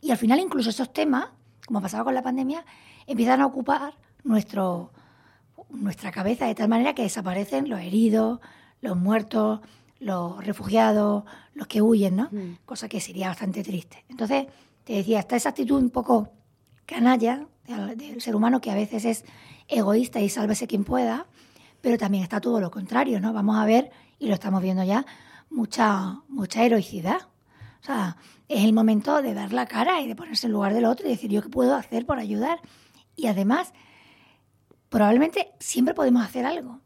Y 0.01 0.11
al 0.11 0.17
final 0.17 0.41
incluso 0.41 0.71
esos 0.71 0.93
temas, 0.93 1.27
como 1.67 1.83
pasaba 1.83 2.05
con 2.05 2.15
la 2.15 2.23
pandemia, 2.23 2.65
empiezan 3.07 3.41
a 3.41 3.47
ocupar 3.47 3.95
nuestro, 4.25 4.93
nuestra 5.71 6.13
cabeza 6.13 6.47
de 6.47 6.55
tal 6.55 6.69
manera 6.69 6.95
que 6.95 7.03
desaparecen 7.03 7.69
los 7.69 7.81
heridos, 7.81 8.41
los 8.81 8.97
muertos, 8.97 9.61
los 10.03 10.45
refugiados, 10.45 11.25
los 11.55 11.67
que 11.67 11.81
huyen, 11.81 12.17
¿no? 12.17 12.29
Mm. 12.31 12.59
Cosa 12.65 12.89
que 12.89 13.01
sería 13.01 13.29
bastante 13.29 13.63
triste. 13.63 14.05
Entonces, 14.09 14.47
te 14.85 14.95
decía, 14.95 15.21
está 15.21 15.37
esa 15.37 15.51
actitud 15.51 15.81
un 15.81 15.91
poco 15.91 16.29
canalla 16.87 17.47
del, 17.67 18.21
ser 18.21 18.35
humano 18.35 18.61
que 18.61 18.71
a 18.71 18.75
veces 18.75 19.05
es 19.05 19.25
egoísta 19.69 20.21
y 20.21 20.29
sálvese 20.29 20.67
quien 20.67 20.85
pueda, 20.85 21.27
pero 21.81 21.97
también 21.99 22.25
está 22.25 22.41
todo 22.41 22.61
lo 22.61 22.71
contrario, 22.71 23.21
¿no? 23.21 23.33
Vamos 23.33 23.57
a 23.57 23.65
ver, 23.65 23.91
y 24.19 24.27
lo 24.27 24.35
estamos 24.35 24.63
viendo 24.63 24.83
ya, 24.83 25.07
mucha, 25.51 26.21
mucha 26.29 26.65
heroicidad. 26.65 27.21
O 27.81 27.85
sea, 27.85 28.17
es 28.49 28.65
el 28.65 28.73
momento 28.73 29.23
de 29.23 29.35
dar 29.35 29.53
la 29.53 29.67
cara 29.67 30.01
y 30.01 30.09
de 30.09 30.17
ponerse 30.17 30.47
en 30.47 30.53
lugar 30.53 30.75
del 30.75 30.85
otro 30.85 31.07
y 31.07 31.11
decir, 31.11 31.31
¿yo 31.31 31.43
qué 31.43 31.49
puedo 31.49 31.75
hacer 31.75 32.07
por 32.07 32.19
ayudar? 32.19 32.61
Y 33.17 33.29
además, 33.29 33.73
probablemente 34.89 35.53
siempre 35.59 35.95
podemos 35.95 36.25
hacer 36.25 36.45
algo. 36.45 36.81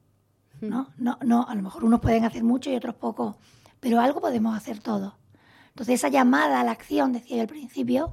¿No? 0.60 0.88
No, 0.96 1.18
no, 1.22 1.46
a 1.48 1.54
lo 1.54 1.62
mejor 1.62 1.84
unos 1.84 2.00
pueden 2.00 2.24
hacer 2.24 2.44
mucho 2.44 2.70
y 2.70 2.76
otros 2.76 2.94
poco, 2.94 3.36
pero 3.80 4.00
algo 4.00 4.20
podemos 4.20 4.56
hacer 4.56 4.80
todos. 4.80 5.14
Entonces 5.68 5.96
esa 5.96 6.08
llamada 6.08 6.60
a 6.60 6.64
la 6.64 6.70
acción, 6.70 7.12
decía 7.12 7.36
yo 7.36 7.42
al 7.42 7.48
principio, 7.48 8.10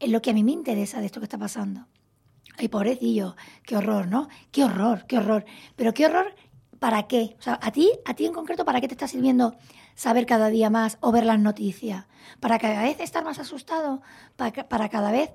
es 0.00 0.10
lo 0.10 0.22
que 0.22 0.30
a 0.30 0.34
mí 0.34 0.42
me 0.42 0.52
interesa 0.52 1.00
de 1.00 1.06
esto 1.06 1.20
que 1.20 1.26
está 1.26 1.38
pasando. 1.38 1.86
Ay, 2.58 2.68
pobrecillo, 2.68 3.36
qué 3.64 3.76
horror, 3.76 4.08
¿no? 4.08 4.28
Qué 4.50 4.64
horror, 4.64 5.04
qué 5.06 5.18
horror. 5.18 5.44
Pero 5.76 5.94
qué 5.94 6.06
horror, 6.06 6.34
¿para 6.78 7.04
qué? 7.04 7.36
O 7.38 7.42
sea, 7.42 7.58
a 7.62 7.70
ti, 7.70 7.90
a 8.04 8.14
ti 8.14 8.26
en 8.26 8.32
concreto, 8.32 8.64
¿para 8.64 8.80
qué 8.80 8.88
te 8.88 8.94
está 8.94 9.08
sirviendo 9.08 9.54
saber 9.94 10.26
cada 10.26 10.48
día 10.48 10.70
más 10.70 10.98
o 11.00 11.12
ver 11.12 11.24
las 11.24 11.38
noticias? 11.38 12.06
¿Para 12.40 12.58
cada 12.58 12.82
vez 12.82 13.00
estar 13.00 13.24
más 13.24 13.38
asustado? 13.38 14.02
¿Para, 14.36 14.68
para 14.68 14.88
cada 14.88 15.12
vez 15.12 15.30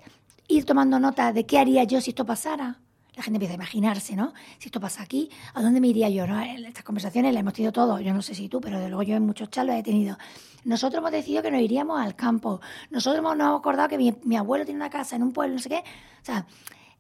ir 0.48 0.66
tomando 0.66 1.00
nota 1.00 1.32
de 1.34 1.46
qué 1.46 1.60
haría 1.60 1.84
yo 1.84 2.02
si 2.02 2.12
esto 2.12 2.26
pasara? 2.26 2.80
La 3.18 3.24
gente 3.24 3.38
empieza 3.38 3.54
a 3.54 3.56
imaginarse, 3.56 4.16
¿no? 4.16 4.32
Si 4.60 4.68
esto 4.68 4.80
pasa 4.80 5.02
aquí, 5.02 5.30
¿a 5.56 5.62
dónde 5.64 5.82
me 5.82 5.88
iría 5.88 6.08
yo? 6.08 6.28
¿no? 6.28 6.40
Estas 6.40 6.84
conversaciones 6.84 7.34
las 7.34 7.42
hemos 7.42 7.54
tenido 7.54 7.72
todos, 7.72 8.00
yo 8.02 8.14
no 8.14 8.22
sé 8.22 8.36
si 8.36 8.48
tú, 8.48 8.62
pero 8.62 8.80
de 8.80 8.90
luego 8.90 9.02
yo 9.02 9.16
en 9.16 9.26
muchos 9.26 9.50
chats 9.50 9.70
he 9.72 9.82
tenido. 9.82 10.18
Nosotros 10.64 11.00
hemos 11.00 11.12
decidido 11.12 11.42
que 11.42 11.50
nos 11.50 11.62
iríamos 11.62 12.00
al 12.00 12.16
campo, 12.16 12.62
nosotros 12.92 13.24
nos 13.24 13.34
hemos 13.34 13.60
acordado 13.60 13.90
que 13.90 13.98
mi, 13.98 14.36
abuelo 14.36 14.66
tiene 14.66 14.80
una 14.80 14.92
casa 14.92 15.16
en 15.16 15.24
un 15.24 15.32
pueblo, 15.32 15.56
no 15.56 15.60
sé 15.60 15.70
qué. 15.70 15.78
O 16.22 16.26
sea, 16.26 16.46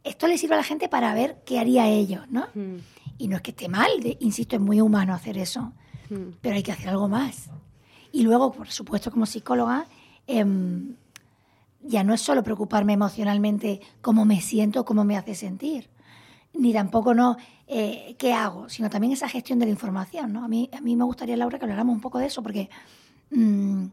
esto 0.03 0.27
le 0.27 0.39
sirve 0.39 0.55
a 0.55 0.57
la 0.57 0.63
gente 0.63 0.89
para 0.89 1.13
ver 1.13 1.43
qué 1.45 1.59
haría 1.59 1.88
ellos, 1.88 2.27
¿no? 2.29 2.47
Hmm. 2.55 2.77
Y 3.19 3.27
no 3.27 3.36
es 3.36 3.43
que 3.43 3.51
esté 3.51 3.69
mal, 3.69 3.91
insisto, 4.19 4.55
es 4.55 4.62
muy 4.62 4.81
humano 4.81 5.13
hacer 5.13 5.38
eso, 5.38 5.74
hmm. 6.09 6.38
pero 6.41 6.55
hay 6.55 6.63
que 6.63 6.71
hacer 6.71 6.89
algo 6.89 7.07
más. 7.07 7.51
Y 8.12 8.24
luego, 8.24 8.51
por 8.51 8.69
supuesto, 8.69 9.12
como 9.12 9.27
psicóloga, 9.27 9.86
em, 10.25 10.95
ya 11.83 12.03
no 12.03 12.15
es 12.15 12.21
solo 12.21 12.41
preocuparme 12.41 12.93
emocionalmente 12.93 13.81
cómo 14.01 14.25
me 14.25 14.41
siento, 14.41 14.83
cómo 14.83 15.03
me 15.03 15.15
hace 15.15 15.36
sentir 15.36 15.89
ni 16.58 16.74
tampoco 16.74 17.14
no 17.14 17.38
eh, 17.68 18.16
qué 18.18 18.34
hago, 18.34 18.70
sino 18.70 18.90
también 18.90 19.14
esa 19.14 19.30
gestión 19.30 19.60
de 19.60 19.66
la 19.66 19.72
información. 19.72 20.34
¿no? 20.34 20.44
A, 20.44 20.48
mí, 20.48 20.70
a 20.74 20.82
mí 20.82 20.96
me 20.96 21.04
gustaría, 21.04 21.38
Laura, 21.38 21.60
que 21.60 21.66
habláramos 21.66 21.94
un 21.94 22.02
poco 22.02 22.20
de 22.20 22.28
eso, 22.28 22.42
porque 22.42 22.70
mm, 23.32 23.86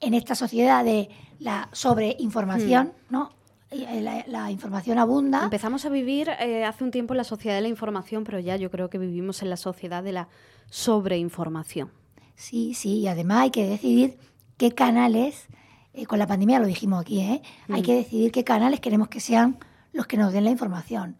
en 0.00 0.14
esta 0.14 0.34
sociedad 0.34 0.84
de 0.84 1.08
la 1.38 1.68
sobreinformación, 1.72 2.88
hmm. 3.08 3.12
¿no? 3.12 3.30
La, 3.70 4.24
la, 4.26 4.50
información 4.50 4.98
abunda. 4.98 5.44
Empezamos 5.44 5.84
a 5.84 5.90
vivir 5.90 6.28
eh, 6.40 6.64
hace 6.64 6.82
un 6.82 6.90
tiempo 6.90 7.14
en 7.14 7.18
la 7.18 7.24
sociedad 7.24 7.54
de 7.54 7.60
la 7.60 7.68
información, 7.68 8.24
pero 8.24 8.40
ya 8.40 8.56
yo 8.56 8.68
creo 8.68 8.90
que 8.90 8.98
vivimos 8.98 9.42
en 9.42 9.50
la 9.50 9.56
sociedad 9.56 10.02
de 10.02 10.10
la 10.10 10.28
sobreinformación. 10.70 11.92
Sí, 12.34 12.74
sí, 12.74 12.98
y 12.98 13.06
además 13.06 13.42
hay 13.42 13.50
que 13.50 13.68
decidir 13.68 14.18
qué 14.56 14.72
canales, 14.72 15.46
eh, 15.94 16.04
con 16.06 16.18
la 16.18 16.26
pandemia 16.26 16.58
lo 16.58 16.66
dijimos 16.66 17.00
aquí, 17.00 17.20
¿eh? 17.20 17.42
hay 17.68 17.82
hmm. 17.82 17.84
que 17.84 17.94
decidir 17.94 18.32
qué 18.32 18.42
canales 18.42 18.80
queremos 18.80 19.06
que 19.06 19.20
sean 19.20 19.56
los 19.92 20.08
que 20.08 20.16
nos 20.16 20.32
den 20.32 20.44
la 20.44 20.50
información 20.50 21.16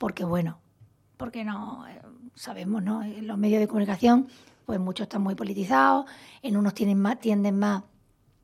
porque 0.00 0.24
bueno, 0.24 0.58
porque 1.18 1.44
no 1.44 1.86
eh, 1.86 2.00
sabemos, 2.34 2.82
¿no? 2.82 3.02
En 3.02 3.26
los 3.26 3.36
medios 3.36 3.60
de 3.60 3.68
comunicación, 3.68 4.28
pues 4.64 4.80
muchos 4.80 5.04
están 5.04 5.20
muy 5.20 5.34
politizados, 5.34 6.06
en 6.40 6.56
unos 6.56 6.72
tienen 6.72 6.98
más, 6.98 7.20
tienden 7.20 7.58
más 7.58 7.82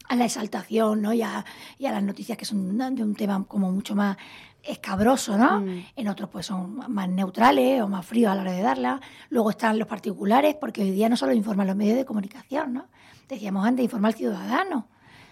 a 0.07 0.17
la 0.17 0.27
exaltación, 0.27 1.01
¿no? 1.01 1.15
Y 1.15 1.23
a, 1.23 1.47
las 1.79 2.03
noticias 2.03 2.37
que 2.37 2.45
son 2.45 2.77
de 2.95 3.03
un 3.03 3.15
tema 3.15 3.43
como 3.49 3.73
mucho 3.73 3.95
más 3.95 4.19
escabroso, 4.63 5.39
¿no? 5.39 5.63
Mm. 5.63 5.87
En 5.97 6.09
otros 6.09 6.29
pues 6.29 6.45
son 6.45 6.93
más 6.93 7.09
neutrales 7.09 7.81
o 7.81 7.89
más 7.89 8.05
fríos 8.05 8.33
a 8.33 8.35
la 8.35 8.43
hora 8.43 8.53
de 8.53 8.61
darla. 8.61 9.01
Luego 9.31 9.49
están 9.49 9.79
los 9.79 9.89
particulares, 9.89 10.57
porque 10.61 10.83
hoy 10.83 10.91
día 10.91 11.09
no 11.09 11.17
solo 11.17 11.33
informan 11.33 11.69
los 11.69 11.77
medios 11.77 11.97
de 11.97 12.05
comunicación, 12.05 12.75
¿no? 12.75 12.89
Decíamos 13.31 13.67
antes, 13.67 13.83
informa 13.83 14.09
al 14.09 14.15
ciudadano. 14.15 14.89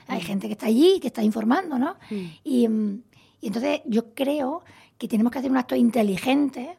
Hay 0.09 0.23
mm. 0.23 0.25
gente 0.25 0.47
que 0.47 0.55
está 0.55 0.67
allí, 0.67 1.01
que 1.01 1.09
está 1.09 1.23
informando, 1.23 1.79
¿no? 1.79 1.97
Mm. 2.11 2.25
Y, 2.45 2.69
y 3.45 3.49
entonces 3.49 3.83
yo 3.85 4.15
creo 4.15 4.65
que 4.97 5.07
tenemos 5.07 5.31
que 5.31 5.39
hacer 5.39 5.51
un 5.51 5.59
acto 5.59 5.77
inteligente 5.77 6.79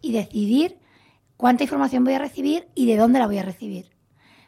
y 0.00 0.12
decidir 0.12 0.78
cuánta 1.36 1.64
información 1.64 2.04
voy 2.04 2.14
a 2.14 2.18
recibir 2.18 2.68
y 2.74 2.86
de 2.86 2.96
dónde 2.96 3.18
la 3.18 3.26
voy 3.26 3.36
a 3.36 3.42
recibir. 3.42 3.90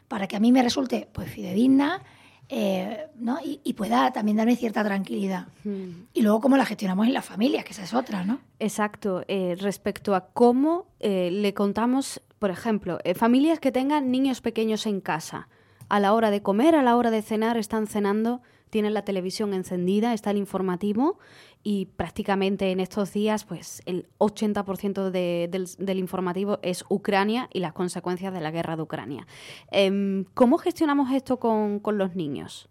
Para 0.07 0.27
que 0.27 0.35
a 0.35 0.39
mí 0.39 0.51
me 0.51 0.63
resulte 0.63 1.07
pues 1.13 1.29
fidedigna, 1.29 2.01
eh, 2.47 3.05
¿no? 3.17 3.37
Y, 3.43 3.73
pueda 3.73 4.11
también 4.11 4.37
darme 4.37 4.55
cierta 4.55 4.83
tranquilidad. 4.83 5.49
Hmm. 5.63 6.07
Y 6.11 6.23
luego 6.23 6.41
cómo 6.41 6.57
la 6.57 6.65
gestionamos 6.65 7.05
en 7.05 7.13
las 7.13 7.23
familias, 7.23 7.63
que 7.63 7.73
esa 7.73 7.83
es 7.83 7.93
otra, 7.93 8.23
¿no? 8.23 8.39
Exacto. 8.57 9.23
Eh, 9.27 9.55
respecto 9.59 10.15
a 10.15 10.25
cómo 10.25 10.87
eh, 10.99 11.29
le 11.31 11.53
contamos, 11.53 12.19
por 12.39 12.49
ejemplo, 12.49 12.97
familias 13.13 13.59
que 13.59 13.71
tengan 13.71 14.09
niños 14.09 14.41
pequeños 14.41 14.87
en 14.87 15.01
casa, 15.01 15.49
a 15.87 15.99
la 15.99 16.13
hora 16.13 16.31
de 16.31 16.41
comer, 16.41 16.73
a 16.73 16.81
la 16.81 16.97
hora 16.97 17.11
de 17.11 17.21
cenar, 17.21 17.57
están 17.57 17.85
cenando, 17.85 18.41
tienen 18.69 18.93
la 18.93 19.03
televisión 19.03 19.53
encendida, 19.53 20.13
está 20.13 20.31
el 20.31 20.37
informativo 20.37 21.17
y 21.63 21.85
prácticamente 21.85 22.71
en 22.71 22.79
estos 22.79 23.11
días 23.11 23.43
pues 23.43 23.81
el 23.85 24.07
80% 24.19 25.11
del, 25.11 25.99
informativo 25.99 26.59
es 26.61 26.85
Ucrania 26.89 27.49
y 27.53 27.59
las 27.59 27.73
consecuencias 27.73 28.33
de 28.33 28.41
la 28.41 28.51
guerra 28.51 28.75
de 28.75 28.83
Ucrania. 28.83 29.27
Em, 29.71 30.25
¿Cómo 30.33 30.57
gestionamos 30.57 31.11
esto 31.11 31.37
con, 31.39 31.81
los 31.97 32.15
niños? 32.15 32.69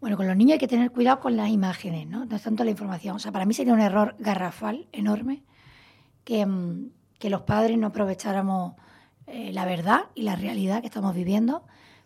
Bueno, 0.00 0.16
con 0.16 0.26
los 0.26 0.36
niños 0.36 0.54
hay 0.54 0.58
que 0.58 0.68
tener 0.68 0.90
cuidado 0.90 1.20
con 1.20 1.36
las 1.36 1.50
imágenes, 1.50 2.06
¿no? 2.06 2.24
No 2.24 2.36
es 2.36 2.42
tanto 2.42 2.64
la 2.64 2.70
información. 2.70 3.16
O 3.16 3.18
sea, 3.18 3.32
para 3.32 3.44
mí 3.44 3.54
sería 3.54 3.74
un 3.74 3.80
error 3.80 4.14
garrafal, 4.18 4.86
enorme, 4.92 5.42
que, 6.24 6.40
em, 6.40 6.90
los 7.22 7.42
padres 7.42 7.78
no 7.78 7.88
aprovecháramos 7.88 8.74
eh, 9.28 9.52
la 9.52 9.64
verdad 9.64 10.06
y 10.16 10.22
la 10.22 10.34
realidad 10.34 10.80
que 10.80 10.88
estamos 10.88 11.14
viviendo 11.14 11.62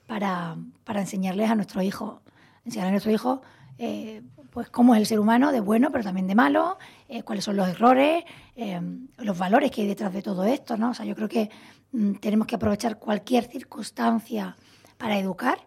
para, 0.07 0.57
para 0.85 1.01
enseñarles 1.01 1.51
a 1.51 1.55
nuestros 1.55 1.85
hijos, 1.85 2.21
enseñarles 2.67 2.89
a 2.89 2.91
nuestros 2.91 3.15
hijos 3.15 3.41
eh, 3.79 4.23
pues 4.51 4.71
cómo 4.71 4.95
es 4.95 5.01
el 5.01 5.07
ser 5.07 5.21
humano, 5.21 5.53
de 5.53 5.61
bueno, 5.61 5.91
pero 5.93 6.03
también 6.03 6.27
de 6.27 6.35
malo, 6.35 6.79
eh, 7.09 7.23
cuáles 7.23 7.45
son 7.45 7.57
los 7.57 7.69
errores, 7.69 8.25
eh, 8.55 8.81
los 9.19 9.37
valores 9.37 9.71
que 9.71 9.83
hay 9.83 9.87
detrás 9.87 10.15
de 10.15 10.23
todo 10.23 10.45
esto, 10.45 10.79
¿no? 10.79 10.91
O 10.91 10.95
sea, 10.95 11.05
yo 11.05 11.15
creo 11.15 11.29
que 11.29 11.51
mm, 11.93 12.15
tenemos 12.15 12.47
que 12.47 12.55
aprovechar 12.55 12.99
cualquier 12.99 13.45
circunstancia 13.45 14.57
para 14.97 15.19
educar 15.19 15.59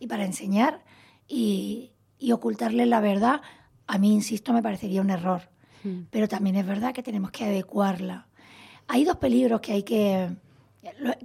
y 0.00 0.08
para 0.08 0.24
enseñar 0.24 0.82
y, 1.28 1.92
y 2.18 2.32
ocultarle 2.32 2.86
la 2.86 2.98
verdad, 2.98 3.40
a 3.86 3.98
mí, 3.98 4.12
insisto, 4.12 4.52
me 4.52 4.62
parecería 4.62 5.00
un 5.00 5.10
error. 5.10 5.42
Mm. 5.84 6.06
Pero 6.10 6.26
también 6.26 6.56
es 6.56 6.66
verdad 6.66 6.92
que 6.92 7.04
tenemos 7.04 7.30
que 7.30 7.44
adecuarla. 7.44 8.26
Hay 8.88 9.04
dos 9.04 9.16
peligros 9.18 9.60
que 9.60 9.74
hay 9.74 9.82
que, 9.84 10.28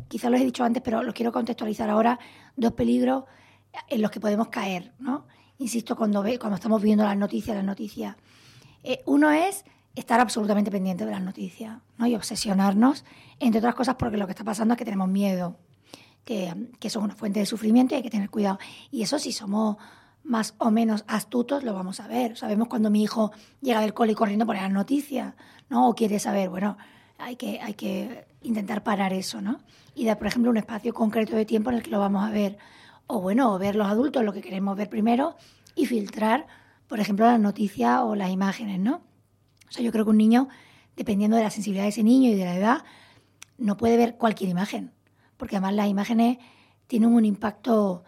quizás 0.07 0.29
los 0.29 0.39
he 0.39 0.45
dicho 0.45 0.63
antes, 0.63 0.83
pero 0.83 1.01
los 1.01 1.15
quiero 1.15 1.31
contextualizar 1.31 1.89
ahora, 1.89 2.19
dos 2.55 2.73
peligros 2.73 3.23
en 3.87 4.01
los 4.01 4.11
que 4.11 4.19
podemos 4.19 4.49
caer, 4.49 4.93
¿no? 4.99 5.25
insisto, 5.59 5.95
cuando, 5.95 6.23
ve, 6.23 6.39
cuando 6.39 6.55
estamos 6.55 6.81
viendo 6.81 7.03
las 7.03 7.17
noticias, 7.17 7.55
las 7.55 7.65
noticias. 7.65 8.15
Eh, 8.83 9.03
uno 9.05 9.29
es 9.29 9.65
estar 9.95 10.19
absolutamente 10.19 10.71
pendiente 10.71 11.05
de 11.05 11.11
las 11.11 11.21
noticias 11.21 11.77
¿no? 11.97 12.07
y 12.07 12.15
obsesionarnos, 12.15 13.03
entre 13.39 13.59
otras 13.59 13.75
cosas 13.75 13.95
porque 13.95 14.17
lo 14.17 14.25
que 14.25 14.31
está 14.31 14.45
pasando 14.45 14.73
es 14.73 14.77
que 14.77 14.85
tenemos 14.85 15.09
miedo, 15.09 15.57
que, 16.23 16.69
que 16.79 16.89
son 16.89 17.03
una 17.03 17.15
fuente 17.15 17.41
de 17.41 17.45
sufrimiento 17.45 17.93
y 17.93 17.97
hay 17.97 18.03
que 18.03 18.09
tener 18.09 18.29
cuidado. 18.29 18.57
Y 18.89 19.01
eso 19.03 19.19
si 19.19 19.33
somos 19.33 19.77
más 20.23 20.55
o 20.59 20.71
menos 20.71 21.03
astutos 21.07 21.63
lo 21.63 21.73
vamos 21.73 21.99
a 21.99 22.07
ver. 22.07 22.37
Sabemos 22.37 22.69
cuando 22.69 22.89
mi 22.89 23.03
hijo 23.03 23.31
llega 23.61 23.81
del 23.81 23.93
cole 23.93 24.15
corriendo 24.15 24.45
por 24.45 24.55
las 24.55 24.71
noticias, 24.71 25.33
¿no? 25.69 25.89
O 25.89 25.95
quiere 25.95 26.19
saber, 26.19 26.49
bueno, 26.49 26.77
hay 27.17 27.35
que, 27.35 27.59
hay 27.59 27.73
que 27.73 28.27
intentar 28.43 28.83
parar 28.83 29.11
eso, 29.11 29.41
¿no? 29.41 29.59
Y 29.95 30.05
dar, 30.05 30.17
por 30.17 30.27
ejemplo, 30.27 30.51
un 30.51 30.57
espacio 30.57 30.93
concreto 30.93 31.35
de 31.35 31.45
tiempo 31.45 31.69
en 31.71 31.77
el 31.77 31.83
que 31.83 31.89
lo 31.91 31.99
vamos 31.99 32.23
a 32.23 32.31
ver 32.31 32.57
o 33.11 33.19
bueno, 33.19 33.57
ver 33.57 33.75
los 33.75 33.87
adultos 33.87 34.23
lo 34.23 34.31
que 34.33 34.41
queremos 34.41 34.77
ver 34.77 34.87
primero 34.87 35.35
y 35.73 35.87
filtrar, 35.87 36.45
por 36.87 36.99
ejemplo, 36.99 37.25
las 37.25 37.39
noticias 37.39 38.01
o 38.03 38.13
las 38.13 38.29
imágenes, 38.29 38.79
¿no? 38.79 39.01
O 39.67 39.71
sea, 39.71 39.83
yo 39.83 39.91
creo 39.91 40.05
que 40.05 40.11
un 40.11 40.17
niño, 40.17 40.47
dependiendo 40.95 41.35
de 41.35 41.41
la 41.41 41.49
sensibilidad 41.49 41.85
de 41.85 41.89
ese 41.89 42.03
niño 42.03 42.29
y 42.29 42.35
de 42.35 42.45
la 42.45 42.55
edad, 42.55 42.83
no 43.57 43.77
puede 43.77 43.97
ver 43.97 44.15
cualquier 44.15 44.51
imagen, 44.51 44.91
porque 45.37 45.55
además 45.55 45.73
las 45.73 45.87
imágenes 45.87 46.37
tienen 46.85 47.11
un 47.11 47.25
impacto 47.25 48.03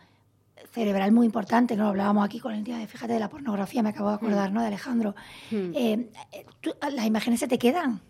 cerebral 0.72 1.12
muy 1.12 1.26
importante, 1.26 1.76
¿no? 1.76 1.86
Lo 1.86 1.90
hablábamos 1.90 2.24
aquí 2.24 2.40
con 2.40 2.54
el 2.54 2.64
día 2.64 2.78
de, 2.78 2.86
fíjate, 2.86 3.14
de 3.14 3.20
la 3.20 3.30
pornografía, 3.30 3.82
me 3.82 3.90
acabo 3.90 4.10
de 4.10 4.16
acordar, 4.16 4.52
mm. 4.52 4.54
¿no? 4.54 4.62
De 4.62 4.68
Alejandro. 4.68 5.16
Mm. 5.50 5.72
Eh, 5.74 6.12
eh, 6.32 6.46
las 6.92 7.08
imágenes 7.08 7.40
se 7.40 7.48
te 7.48 7.58
quedan 7.58 8.02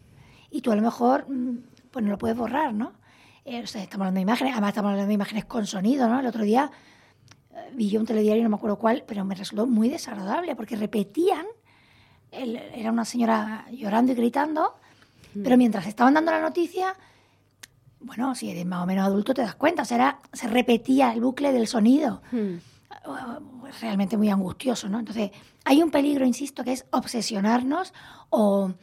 y 0.49 0.59
tú 0.59 0.73
a 0.73 0.75
lo 0.75 0.81
mejor, 0.81 1.25
mm, 1.29 1.57
pues 1.89 2.03
no 2.03 2.11
lo 2.11 2.17
puedes 2.17 2.35
borrar, 2.35 2.73
¿no? 2.73 2.91
Eh, 3.43 3.59
estamos 3.59 3.93
hablando 3.93 4.17
de 4.17 4.21
imágenes, 4.21 4.53
además 4.53 4.69
estamos 4.69 4.89
hablando 4.91 5.07
de 5.07 5.13
imágenes 5.13 5.45
con 5.45 5.65
sonido, 5.65 6.07
¿no? 6.07 6.19
El 6.19 6.27
otro 6.27 6.43
día 6.43 6.71
eh, 7.53 7.71
vi 7.73 7.89
yo 7.89 7.99
un 7.99 8.05
telediario, 8.05 8.43
no 8.43 8.49
me 8.49 8.55
acuerdo 8.55 8.77
cuál, 8.77 9.03
pero 9.07 9.25
me 9.25 9.33
resultó 9.33 9.65
muy 9.65 9.89
desagradable 9.89 10.55
porque 10.55 10.75
repetían, 10.75 11.45
era 12.31 12.91
una 12.91 13.03
señora 13.03 13.65
llorando 13.71 14.11
y 14.11 14.15
gritando, 14.15 14.75
mm. 15.33 15.43
pero 15.43 15.57
mientras 15.57 15.87
estaban 15.87 16.13
dando 16.13 16.31
la 16.31 16.39
noticia, 16.39 16.95
bueno, 17.99 18.35
si 18.35 18.49
eres 18.51 18.65
más 18.65 18.83
o 18.83 18.85
menos 18.85 19.05
adulto 19.05 19.33
te 19.33 19.41
das 19.41 19.55
cuenta, 19.55 19.81
o 19.81 19.85
sea, 19.85 20.19
se 20.31 20.47
repetía 20.47 21.11
el 21.11 21.21
bucle 21.21 21.51
del 21.51 21.67
sonido. 21.67 22.21
Mm. 22.31 22.55
Realmente 23.79 24.17
muy 24.17 24.29
angustioso, 24.29 24.89
¿no? 24.89 24.99
Entonces, 24.99 25.31
hay 25.63 25.81
un 25.81 25.91
peligro, 25.91 26.25
insisto, 26.25 26.63
que 26.63 26.73
es 26.73 26.85
obsesionarnos 26.91 27.93
o, 28.29 28.73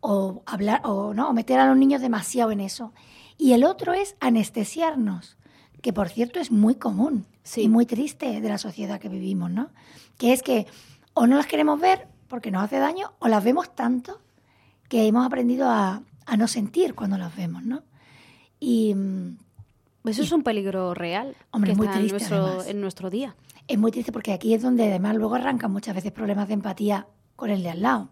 o 0.00 0.42
hablar 0.46 0.80
o 0.84 1.12
no 1.12 1.28
o 1.28 1.32
meter 1.32 1.60
a 1.60 1.66
los 1.66 1.76
niños 1.76 2.00
demasiado 2.00 2.50
en 2.50 2.60
eso. 2.60 2.92
Y 3.38 3.52
el 3.52 3.64
otro 3.64 3.94
es 3.94 4.16
anestesiarnos, 4.20 5.36
que 5.80 5.92
por 5.92 6.08
cierto 6.08 6.40
es 6.40 6.50
muy 6.50 6.74
común 6.74 7.24
y 7.56 7.68
muy 7.68 7.86
triste 7.86 8.40
de 8.40 8.48
la 8.48 8.58
sociedad 8.58 9.00
que 9.00 9.08
vivimos, 9.08 9.50
¿no? 9.50 9.70
Que 10.18 10.32
es 10.32 10.42
que 10.42 10.66
o 11.14 11.26
no 11.26 11.36
las 11.36 11.46
queremos 11.46 11.80
ver 11.80 12.08
porque 12.28 12.50
nos 12.50 12.64
hace 12.64 12.78
daño 12.78 13.12
o 13.20 13.28
las 13.28 13.42
vemos 13.42 13.74
tanto 13.74 14.20
que 14.88 15.06
hemos 15.06 15.24
aprendido 15.24 15.68
a, 15.70 16.02
no 16.36 16.46
sentir 16.46 16.94
cuando 16.94 17.16
las 17.16 17.34
vemos, 17.34 17.62
¿no? 17.64 17.82
Y 18.60 18.94
eso 20.04 20.22
es 20.22 20.32
un 20.32 20.42
peligro 20.42 20.92
real 20.92 21.36
hombre, 21.52 21.74
muy 21.74 21.88
triste, 21.88 22.06
en, 22.06 22.10
nuestro, 22.10 22.64
en 22.64 22.80
nuestro 22.80 23.10
día. 23.10 23.36
Es 23.66 23.78
muy 23.78 23.92
triste 23.92 24.12
porque 24.12 24.32
aquí 24.32 24.52
es 24.52 24.62
donde 24.62 24.88
además 24.88 25.14
luego 25.14 25.36
arrancan 25.36 25.72
muchas 25.72 25.94
veces 25.94 26.12
problemas 26.12 26.48
de 26.48 26.54
empatía 26.54 27.06
con 27.36 27.50
el 27.50 27.62
de 27.62 27.70
al 27.70 27.82
lado. 27.82 28.08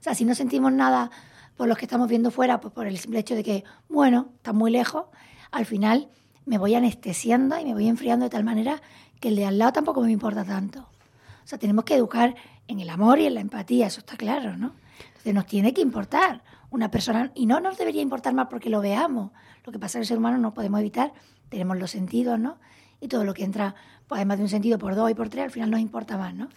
O 0.00 0.02
sea, 0.02 0.14
si 0.14 0.24
no 0.24 0.34
sentimos 0.34 0.72
nada 0.72 1.10
por 1.58 1.66
los 1.66 1.76
que 1.76 1.86
estamos 1.86 2.08
viendo 2.08 2.30
fuera, 2.30 2.60
pues 2.60 2.72
por 2.72 2.86
el 2.86 2.96
simple 2.98 3.18
hecho 3.18 3.34
de 3.34 3.42
que, 3.42 3.64
bueno, 3.88 4.28
está 4.36 4.52
muy 4.52 4.70
lejos, 4.70 5.06
al 5.50 5.66
final 5.66 6.08
me 6.46 6.56
voy 6.56 6.76
anestesiando 6.76 7.58
y 7.58 7.64
me 7.64 7.74
voy 7.74 7.88
enfriando 7.88 8.24
de 8.24 8.30
tal 8.30 8.44
manera 8.44 8.80
que 9.18 9.28
el 9.28 9.36
de 9.36 9.44
al 9.44 9.58
lado 9.58 9.72
tampoco 9.72 10.00
me 10.00 10.12
importa 10.12 10.44
tanto. 10.44 10.82
O 10.82 11.46
sea, 11.46 11.58
tenemos 11.58 11.84
que 11.84 11.96
educar 11.96 12.36
en 12.68 12.78
el 12.78 12.88
amor 12.88 13.18
y 13.18 13.26
en 13.26 13.34
la 13.34 13.40
empatía, 13.40 13.88
eso 13.88 13.98
está 13.98 14.16
claro, 14.16 14.56
¿no? 14.56 14.72
Entonces 15.08 15.34
nos 15.34 15.46
tiene 15.46 15.74
que 15.74 15.80
importar 15.80 16.44
una 16.70 16.92
persona, 16.92 17.32
y 17.34 17.46
no 17.46 17.58
nos 17.58 17.76
debería 17.76 18.02
importar 18.02 18.34
más 18.34 18.46
porque 18.48 18.70
lo 18.70 18.80
veamos. 18.80 19.32
Lo 19.64 19.72
que 19.72 19.80
pasa 19.80 19.98
que 19.98 20.02
el 20.02 20.06
ser 20.06 20.18
humano 20.18 20.38
no 20.38 20.54
podemos 20.54 20.78
evitar, 20.78 21.12
tenemos 21.48 21.76
los 21.76 21.90
sentidos, 21.90 22.38
¿no? 22.38 22.58
Y 23.00 23.08
todo 23.08 23.24
lo 23.24 23.34
que 23.34 23.42
entra, 23.42 23.74
pues 24.06 24.18
además 24.18 24.38
de 24.38 24.44
un 24.44 24.48
sentido 24.48 24.78
por 24.78 24.94
dos 24.94 25.10
y 25.10 25.14
por 25.14 25.28
tres, 25.28 25.44
al 25.46 25.50
final 25.50 25.72
nos 25.72 25.80
importa 25.80 26.16
más, 26.16 26.34
¿no? 26.34 26.48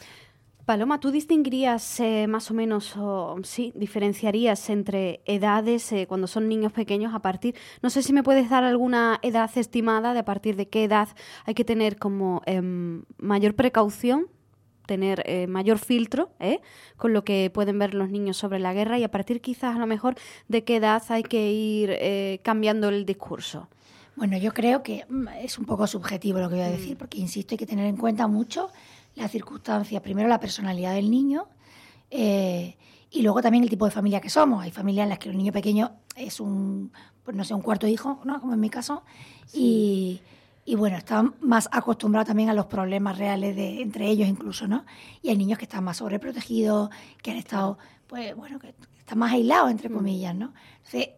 Paloma, 0.65 0.99
¿tú 0.99 1.11
distinguirías 1.11 1.99
eh, 1.99 2.27
más 2.27 2.51
o 2.51 2.53
menos, 2.53 2.95
o, 2.95 3.37
sí, 3.43 3.71
diferenciarías 3.75 4.69
entre 4.69 5.21
edades 5.25 5.91
eh, 5.91 6.05
cuando 6.07 6.27
son 6.27 6.47
niños 6.47 6.71
pequeños 6.71 7.13
a 7.15 7.19
partir, 7.19 7.55
no 7.81 7.89
sé 7.89 8.03
si 8.03 8.13
me 8.13 8.21
puedes 8.21 8.49
dar 8.49 8.63
alguna 8.63 9.19
edad 9.23 9.49
estimada 9.55 10.13
de 10.13 10.19
a 10.19 10.25
partir 10.25 10.55
de 10.55 10.67
qué 10.67 10.83
edad 10.83 11.09
hay 11.45 11.55
que 11.55 11.65
tener 11.65 11.97
como 11.97 12.41
em, 12.45 13.03
mayor 13.17 13.55
precaución, 13.55 14.27
tener 14.85 15.23
eh, 15.25 15.47
mayor 15.47 15.79
filtro 15.79 16.31
con 16.97 17.13
lo 17.13 17.23
que 17.23 17.49
pueden 17.53 17.79
ver 17.79 17.93
los 17.93 18.09
niños 18.09 18.37
sobre 18.37 18.59
la 18.59 18.73
guerra 18.73 18.99
y 18.99 19.03
a 19.03 19.11
partir 19.11 19.41
quizás 19.41 19.75
a 19.75 19.79
lo 19.79 19.87
mejor 19.87 20.15
de 20.47 20.63
qué 20.63 20.77
edad 20.77 21.01
hay 21.09 21.23
que 21.23 21.51
ir 21.51 21.97
cambiando 22.43 22.89
el 22.89 23.05
discurso. 23.05 23.69
Bueno, 24.15 24.37
yo 24.37 24.53
creo 24.53 24.83
que 24.83 25.05
mm, 25.09 25.27
es 25.41 25.57
un 25.57 25.65
poco 25.65 25.87
subjetivo 25.87 26.39
lo 26.39 26.49
que 26.49 26.55
voy 26.55 26.63
a 26.63 26.69
decir, 26.69 26.95
mm. 26.95 26.99
porque 26.99 27.17
insisto, 27.17 27.53
hay 27.53 27.57
que 27.57 27.65
tener 27.65 27.85
en 27.85 27.97
cuenta 27.97 28.27
mucho 28.27 28.69
las 29.15 29.31
circunstancias, 29.31 30.01
primero 30.01 30.27
la 30.29 30.39
personalidad 30.39 30.93
del 30.93 31.11
niño 31.11 31.47
eh, 32.09 32.77
y 33.09 33.21
luego 33.21 33.41
también 33.41 33.63
el 33.63 33.69
tipo 33.69 33.85
de 33.85 33.91
familia 33.91 34.21
que 34.21 34.29
somos. 34.29 34.63
Hay 34.63 34.71
familias 34.71 35.03
en 35.03 35.09
las 35.09 35.19
que 35.19 35.29
el 35.29 35.37
niño 35.37 35.51
pequeño 35.51 35.91
es 36.15 36.39
un, 36.39 36.91
pues 37.23 37.35
no 37.35 37.43
sé, 37.43 37.53
un 37.53 37.61
cuarto 37.61 37.87
hijo, 37.87 38.19
¿no? 38.23 38.39
como 38.39 38.53
en 38.53 38.59
mi 38.59 38.69
caso, 38.69 39.03
y, 39.53 40.21
y, 40.65 40.75
bueno, 40.75 40.97
están 40.97 41.35
más 41.41 41.67
acostumbrados 41.71 42.27
también 42.27 42.49
a 42.49 42.53
los 42.53 42.67
problemas 42.67 43.17
reales 43.17 43.55
de, 43.55 43.81
entre 43.81 44.07
ellos 44.07 44.29
incluso, 44.29 44.67
¿no? 44.67 44.85
Y 45.21 45.29
hay 45.29 45.37
niños 45.37 45.57
que 45.57 45.65
están 45.65 45.83
más 45.83 45.97
sobreprotegidos, 45.97 46.89
que 47.21 47.31
han 47.31 47.37
estado, 47.37 47.77
pues 48.07 48.35
bueno, 48.35 48.59
que 48.59 48.73
están 48.99 49.17
más 49.17 49.33
aislados, 49.33 49.71
entre 49.71 49.89
mm. 49.89 49.93
comillas, 49.93 50.35
¿no? 50.35 50.53
Entonces, 50.85 51.09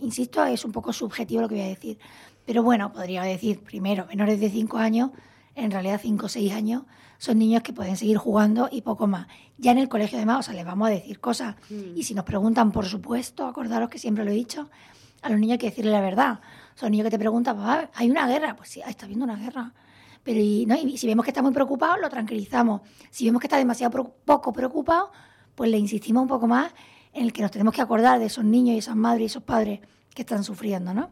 insisto, 0.00 0.44
es 0.46 0.64
un 0.64 0.72
poco 0.72 0.92
subjetivo 0.92 1.42
lo 1.42 1.48
que 1.48 1.56
voy 1.56 1.64
a 1.64 1.68
decir. 1.68 1.98
Pero 2.46 2.62
bueno, 2.62 2.92
podría 2.92 3.22
decir, 3.22 3.60
primero, 3.62 4.06
menores 4.06 4.40
de 4.40 4.50
5 4.50 4.78
años, 4.78 5.10
en 5.54 5.70
realidad 5.70 6.00
5 6.02 6.26
o 6.26 6.28
6 6.28 6.52
años, 6.52 6.82
son 7.18 7.38
niños 7.38 7.62
que 7.62 7.72
pueden 7.72 7.96
seguir 7.96 8.16
jugando 8.16 8.68
y 8.70 8.82
poco 8.82 9.06
más. 9.06 9.26
Ya 9.58 9.72
en 9.72 9.78
el 9.78 9.88
colegio 9.88 10.18
además, 10.18 10.40
o 10.40 10.42
sea, 10.42 10.54
les 10.54 10.64
vamos 10.64 10.88
a 10.88 10.90
decir 10.90 11.20
cosas. 11.20 11.56
Mm. 11.70 11.96
Y 11.96 12.02
si 12.02 12.14
nos 12.14 12.24
preguntan, 12.24 12.72
por 12.72 12.86
supuesto, 12.86 13.46
acordaros 13.46 13.88
que 13.88 13.98
siempre 13.98 14.24
lo 14.24 14.30
he 14.30 14.34
dicho, 14.34 14.68
a 15.22 15.30
los 15.30 15.38
niños 15.38 15.52
hay 15.52 15.58
que 15.58 15.70
decirle 15.70 15.90
la 15.90 16.00
verdad. 16.00 16.40
Son 16.74 16.90
niños 16.90 17.04
que 17.04 17.10
te 17.10 17.18
preguntan, 17.18 17.56
papá, 17.56 17.90
¿hay 17.94 18.10
una 18.10 18.26
guerra? 18.26 18.56
Pues 18.56 18.68
sí, 18.68 18.82
está 18.86 19.06
habiendo 19.06 19.24
una 19.24 19.36
guerra. 19.36 19.72
Pero 20.22 20.40
y, 20.40 20.66
¿no? 20.66 20.74
y 20.74 20.96
si 20.96 21.06
vemos 21.06 21.24
que 21.24 21.30
está 21.30 21.42
muy 21.42 21.52
preocupado, 21.52 21.96
lo 21.98 22.08
tranquilizamos. 22.08 22.80
Si 23.10 23.24
vemos 23.26 23.40
que 23.40 23.46
está 23.46 23.58
demasiado 23.58 24.14
poco 24.24 24.52
preocupado, 24.52 25.12
pues 25.54 25.70
le 25.70 25.78
insistimos 25.78 26.22
un 26.22 26.28
poco 26.28 26.46
más 26.46 26.72
en 27.12 27.24
el 27.24 27.32
que 27.32 27.42
nos 27.42 27.50
tenemos 27.50 27.74
que 27.74 27.80
acordar 27.80 28.18
de 28.18 28.26
esos 28.26 28.44
niños 28.44 28.74
y 28.74 28.78
esas 28.78 28.96
madres 28.96 29.22
y 29.22 29.26
esos 29.26 29.42
padres 29.42 29.80
que 30.14 30.22
están 30.22 30.42
sufriendo, 30.44 30.92
¿no? 30.94 31.10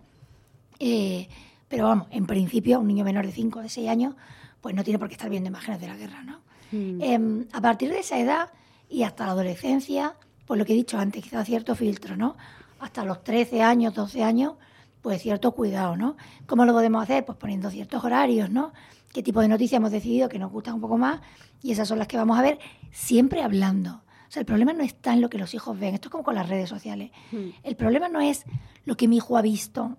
Eh, 0.78 1.28
pero 1.68 1.84
vamos, 1.84 2.08
en 2.10 2.26
principio, 2.26 2.80
un 2.80 2.88
niño 2.88 3.04
menor 3.04 3.24
de 3.24 3.32
5 3.32 3.58
o 3.58 3.62
de 3.62 3.68
6 3.68 3.88
años 3.88 4.14
pues 4.62 4.74
no 4.74 4.82
tiene 4.82 4.98
por 4.98 5.08
qué 5.08 5.14
estar 5.14 5.28
viendo 5.28 5.48
imágenes 5.48 5.80
de 5.80 5.88
la 5.88 5.96
guerra, 5.96 6.22
¿no? 6.22 6.40
Mm. 6.70 7.02
Em, 7.02 7.46
a 7.52 7.60
partir 7.60 7.90
de 7.90 7.98
esa 7.98 8.18
edad 8.18 8.50
y 8.88 9.02
hasta 9.02 9.26
la 9.26 9.32
adolescencia, 9.32 10.14
pues 10.46 10.56
lo 10.56 10.64
que 10.64 10.72
he 10.72 10.76
dicho 10.76 10.98
antes, 10.98 11.22
quizá 11.22 11.44
cierto 11.44 11.74
filtro, 11.74 12.16
¿no? 12.16 12.36
Hasta 12.78 13.04
los 13.04 13.22
13 13.22 13.62
años, 13.62 13.92
12 13.92 14.22
años, 14.22 14.54
pues 15.02 15.20
cierto 15.20 15.52
cuidado, 15.52 15.96
¿no? 15.96 16.16
¿Cómo 16.46 16.64
lo 16.64 16.72
podemos 16.72 17.02
hacer? 17.02 17.24
Pues 17.24 17.36
poniendo 17.36 17.70
ciertos 17.70 18.02
horarios, 18.04 18.48
¿no? 18.50 18.72
¿Qué 19.12 19.22
tipo 19.22 19.40
de 19.40 19.48
noticias 19.48 19.78
hemos 19.78 19.90
decidido 19.90 20.28
que 20.28 20.38
nos 20.38 20.50
gustan 20.50 20.74
un 20.74 20.80
poco 20.80 20.96
más? 20.96 21.20
Y 21.60 21.72
esas 21.72 21.88
son 21.88 21.98
las 21.98 22.08
que 22.08 22.16
vamos 22.16 22.38
a 22.38 22.42
ver, 22.42 22.58
siempre 22.92 23.42
hablando. 23.42 24.02
O 24.28 24.30
sea, 24.32 24.40
el 24.40 24.46
problema 24.46 24.72
no 24.72 24.82
está 24.82 25.12
en 25.12 25.20
lo 25.20 25.28
que 25.28 25.38
los 25.38 25.52
hijos 25.52 25.78
ven, 25.78 25.94
esto 25.94 26.08
es 26.08 26.12
como 26.12 26.24
con 26.24 26.34
las 26.34 26.48
redes 26.48 26.68
sociales. 26.68 27.10
Hmm. 27.32 27.50
El 27.64 27.76
problema 27.76 28.08
no 28.08 28.20
es 28.20 28.44
lo 28.84 28.96
que 28.96 29.08
mi 29.08 29.16
hijo 29.16 29.36
ha 29.36 29.42
visto, 29.42 29.98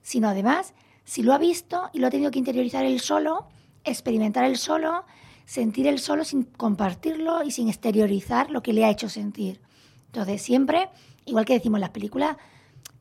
sino 0.00 0.28
además, 0.28 0.72
si 1.04 1.22
lo 1.22 1.34
ha 1.34 1.38
visto 1.38 1.90
y 1.92 1.98
lo 1.98 2.06
ha 2.06 2.10
tenido 2.10 2.30
que 2.30 2.38
interiorizar 2.38 2.84
él 2.86 3.00
solo, 3.00 3.48
experimentar 3.84 4.44
él 4.44 4.56
solo, 4.56 5.04
sentir 5.44 5.86
él 5.86 5.98
solo 5.98 6.24
sin 6.24 6.44
compartirlo 6.44 7.42
y 7.42 7.50
sin 7.50 7.68
exteriorizar 7.68 8.50
lo 8.50 8.62
que 8.62 8.72
le 8.72 8.84
ha 8.84 8.90
hecho 8.90 9.08
sentir. 9.08 9.60
Entonces, 10.06 10.42
siempre, 10.42 10.88
igual 11.24 11.44
que 11.44 11.54
decimos 11.54 11.80
las 11.80 11.90
películas, 11.90 12.36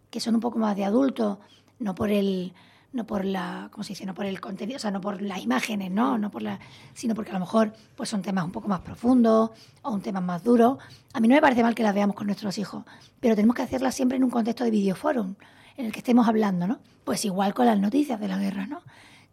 que 0.09 0.19
son 0.19 0.35
un 0.35 0.41
poco 0.41 0.59
más 0.59 0.75
de 0.75 0.85
adulto, 0.85 1.39
no 1.79 1.95
por 1.95 2.11
el 2.11 2.53
no 2.93 3.05
por 3.07 3.25
la, 3.25 3.69
¿cómo 3.71 3.83
se 3.83 3.93
dice? 3.93 4.05
No 4.05 4.13
por 4.13 4.25
el 4.25 4.39
contenido, 4.39 4.77
o 4.77 4.79
sea, 4.79 4.91
no 4.91 5.01
por 5.01 5.21
las 5.21 5.43
imágenes, 5.43 5.91
¿no? 5.91 6.19
no 6.19 6.29
por 6.29 6.43
la, 6.43 6.59
sino 6.93 7.15
porque 7.15 7.31
a 7.31 7.33
lo 7.33 7.39
mejor 7.39 7.73
pues 7.95 8.07
son 8.07 8.21
temas 8.21 8.45
un 8.45 8.51
poco 8.51 8.67
más 8.67 8.81
profundos 8.81 9.49
o 9.81 9.91
un 9.91 10.01
tema 10.01 10.21
más 10.21 10.43
duro. 10.43 10.77
A 11.13 11.19
mí 11.19 11.27
no 11.27 11.33
me 11.33 11.41
parece 11.41 11.63
mal 11.63 11.73
que 11.73 11.83
las 11.83 11.95
veamos 11.95 12.15
con 12.15 12.27
nuestros 12.27 12.57
hijos, 12.59 12.83
pero 13.19 13.35
tenemos 13.35 13.55
que 13.55 13.63
hacerlas 13.63 13.95
siempre 13.95 14.17
en 14.17 14.23
un 14.23 14.29
contexto 14.29 14.63
de 14.63 14.69
videoforum, 14.69 15.33
en 15.75 15.87
el 15.87 15.91
que 15.91 15.99
estemos 15.99 16.27
hablando, 16.27 16.67
¿no? 16.67 16.79
Pues 17.03 17.25
igual 17.25 17.55
con 17.55 17.65
las 17.65 17.79
noticias 17.79 18.19
de 18.19 18.27
la 18.27 18.37
guerra, 18.37 18.67
¿no? 18.67 18.81